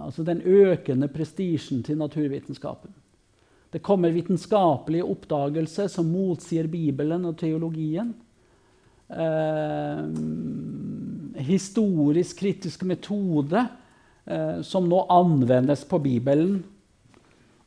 altså 0.00 0.24
den 0.24 0.40
økende 0.42 1.08
prestisjen 1.12 1.82
til 1.84 1.98
naturvitenskapen. 2.00 2.94
Det 3.70 3.82
kommer 3.82 4.10
vitenskapelige 4.10 5.04
oppdagelser 5.04 5.86
som 5.92 6.08
motsier 6.10 6.66
Bibelen 6.66 7.24
og 7.28 7.36
teologien. 7.38 8.14
Uh, 9.10 10.08
historisk 11.36 12.38
kritisk 12.40 12.82
metode 12.88 13.66
uh, 14.26 14.62
som 14.62 14.88
nå 14.88 15.04
anvendes 15.12 15.84
på 15.84 15.98
Bibelen. 15.98 16.64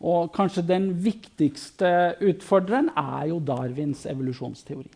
Og 0.04 0.34
kanskje 0.36 0.66
den 0.68 0.90
viktigste 1.06 2.16
utfordreren 2.20 2.90
er 2.98 3.30
jo 3.30 3.40
Darwins 3.40 4.06
evolusjonsteori. 4.10 4.90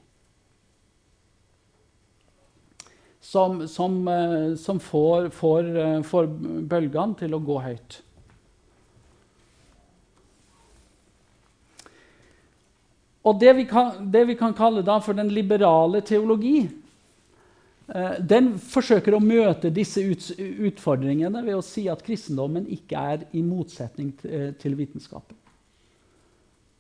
Som, 3.28 3.68
som, 3.68 4.08
eh, 4.08 4.56
som 4.56 4.80
får, 4.80 5.30
får, 5.30 5.78
eh, 5.78 6.02
får, 6.02 6.28
bølgene 6.64 7.16
til 7.20 7.34
å 7.36 7.40
gå 7.44 7.58
høyt. 7.60 7.98
Og 13.28 13.42
det 13.42 13.52
vi 13.58 13.66
kan, 13.68 14.06
det 14.14 14.22
vi 14.30 14.38
kan 14.40 14.56
kalle 14.56 14.86
for 15.04 15.18
den 15.18 15.34
liberale 15.36 16.00
teologi, 16.08 16.70
eh, 17.92 18.16
den 18.24 18.54
forsøker 18.64 19.18
å 19.18 19.20
møte 19.20 19.74
disse 19.76 20.00
utfordringene 20.00 21.44
ved 21.44 21.58
å 21.58 21.66
si 21.66 21.90
at 21.92 22.06
kristendommen 22.08 22.72
ikke 22.78 23.04
er 23.12 23.28
i 23.36 23.44
motsetning 23.44 24.14
til 24.24 24.80
vitenskapen. 24.80 25.36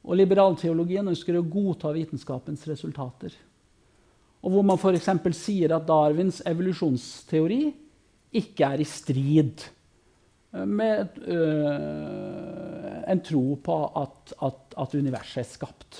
Og 0.07 0.15
liberalteologien 0.15 1.11
ønsker 1.11 1.35
å 1.35 1.43
godta 1.43 1.91
vitenskapens 1.91 2.63
resultater. 2.71 3.35
Og 4.47 4.53
hvor 4.53 4.63
man 4.63 4.79
f.eks. 4.79 5.09
sier 5.35 5.73
at 5.75 5.87
Darwins 5.89 6.39
evolusjonsteori 6.47 7.65
ikke 8.39 8.63
er 8.63 8.79
i 8.79 8.87
strid 8.87 9.65
med 10.63 11.19
øh, 11.27 13.11
en 13.11 13.23
tro 13.27 13.57
på 13.63 13.75
at, 13.99 14.33
at, 14.47 14.77
at, 14.79 14.95
universet 14.95 15.43
er 15.43 15.49
skapt. 15.49 15.99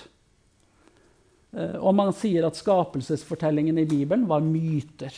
Øh, 1.54 1.76
og 1.76 1.95
man 1.95 2.14
sier 2.16 2.48
at 2.48 2.56
skapelsesfortellingen 2.56 3.84
i 3.84 3.88
Bibelen 3.89 4.24
var 4.30 4.39
myter. 4.39 5.12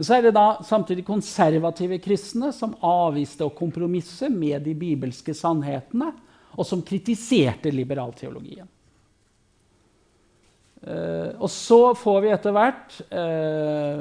Så 0.00 0.14
er 0.14 0.24
det 0.24 0.36
da 0.38 0.62
samtidig 0.64 1.04
konservative 1.04 1.98
kristne 2.00 2.54
som 2.56 2.78
avviste 2.86 3.44
å 3.44 3.52
kompromisse 3.52 4.30
med 4.32 4.62
de 4.64 4.78
bibelske 4.78 5.34
sannhetene, 5.36 6.14
og 6.54 6.66
som 6.66 6.86
kritiserte 6.86 7.70
liberalteologien. 7.74 8.70
Uh, 10.80 11.36
og 11.36 11.50
så 11.52 11.92
får 11.92 12.22
vi 12.24 12.28
etter 12.32 12.54
hvert 12.56 12.94
eh, 13.12 13.98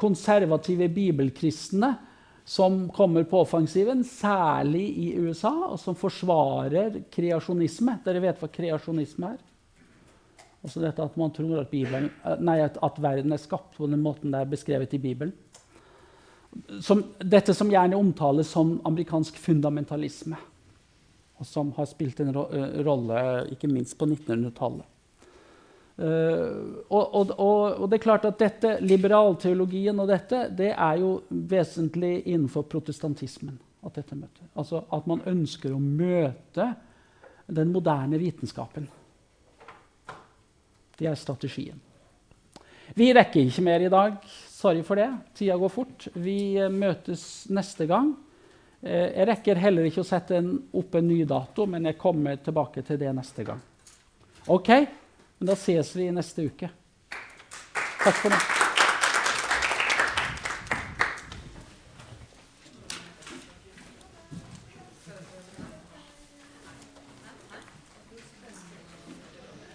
konservative 0.00 0.86
bibelkristne 0.88 1.90
som 2.48 2.86
kommer 2.92 3.26
på 3.28 3.42
offensiven, 3.42 4.00
særlig 4.08 4.86
i 5.02 5.08
USA, 5.20 5.52
og 5.68 5.76
som 5.80 5.96
forsvarer 5.96 7.02
kreasjonisme. 7.12 7.98
Dere 8.04 8.22
vet 8.24 8.40
hva 8.40 8.48
kreasjonisme 8.52 9.34
er? 9.34 9.42
Altså 10.64 10.80
dette 10.80 11.04
at 11.04 11.20
man 11.20 11.32
tror 11.36 11.60
at, 11.60 11.68
Bibelen, 11.72 12.08
uh, 12.24 12.38
nei, 12.40 12.56
at, 12.64 12.80
at, 12.80 13.02
verden 13.04 13.36
er 13.36 13.44
skapt 13.44 13.76
på 13.76 13.90
den 13.92 14.00
måten 14.04 14.32
det 14.32 14.40
er 14.40 14.52
beskrevet 14.56 14.96
i 14.96 15.02
Bibelen. 15.04 15.36
Som, 16.80 17.04
dette 17.20 17.52
som 17.52 17.68
gjerne 17.68 18.00
omtales 18.00 18.48
som 18.54 18.78
amerikansk 18.88 19.36
fundamentalisme, 19.44 20.40
og 21.36 21.48
som 21.52 21.74
har 21.76 21.88
spilt 21.90 22.24
en 22.24 22.32
ro 22.32 22.48
rolle 22.86 23.20
ikke 23.52 23.68
minst 23.68 23.98
på 24.00 24.08
1900-tallet. 24.08 24.88
Uh, 25.94 26.82
og, 26.90 27.12
og, 27.14 27.28
og, 27.38 27.84
det 27.86 28.00
er 28.00 28.02
klart 28.02 28.24
at 28.26 28.40
dette, 28.40 28.72
Liberalteologien 28.82 30.00
og 30.02 30.08
dette 30.10 30.48
det 30.50 30.72
er 30.72 30.96
jo 30.98 31.20
vesentlig 31.30 32.24
innenfor 32.24 32.66
protestantismen. 32.66 33.54
At, 33.84 33.94
dette 34.00 34.16
møter. 34.16 34.48
Altså 34.58 34.80
at 34.96 35.06
man 35.06 35.22
ønsker 35.28 35.74
å 35.74 35.78
møte 35.78 36.66
den 37.46 37.70
moderne 37.70 38.18
vitenskapen. 38.18 38.88
Det 40.98 41.06
er 41.10 41.18
strategien. 41.20 41.78
Vi 42.96 43.10
rekker 43.14 43.44
ikke 43.44 43.64
mer 43.66 43.84
i 43.84 43.92
dag. 43.92 44.18
Sorry 44.50 44.82
for 44.86 44.98
det. 44.98 45.10
Tida 45.36 45.60
går 45.60 45.72
fort. 45.72 46.08
Vi 46.16 46.56
uh, 46.58 46.72
møtes 46.72 47.44
neste 47.54 47.86
gang. 47.90 48.10
Uh, 48.82 49.12
jeg 49.12 49.28
rekker 49.30 49.62
heller 49.62 49.86
ikke 49.86 50.02
å 50.02 50.10
sette 50.10 50.40
en, 50.40 50.56
opp 50.74 50.98
en 50.98 51.06
ny 51.06 51.22
dato, 51.28 51.68
men 51.70 51.86
jeg 51.86 52.00
kommer 52.02 52.42
tilbake 52.42 52.82
til 52.88 52.98
det 52.98 53.14
neste 53.14 53.46
gang. 53.46 53.62
Ok? 54.50 54.74
Men 55.44 55.50
da 55.50 55.56
ses 55.56 55.96
vi 55.96 56.06
neste 56.08 56.46
uke. 56.48 56.70
Takk 58.00 58.16
for 58.16 58.32
nå. 58.32 58.63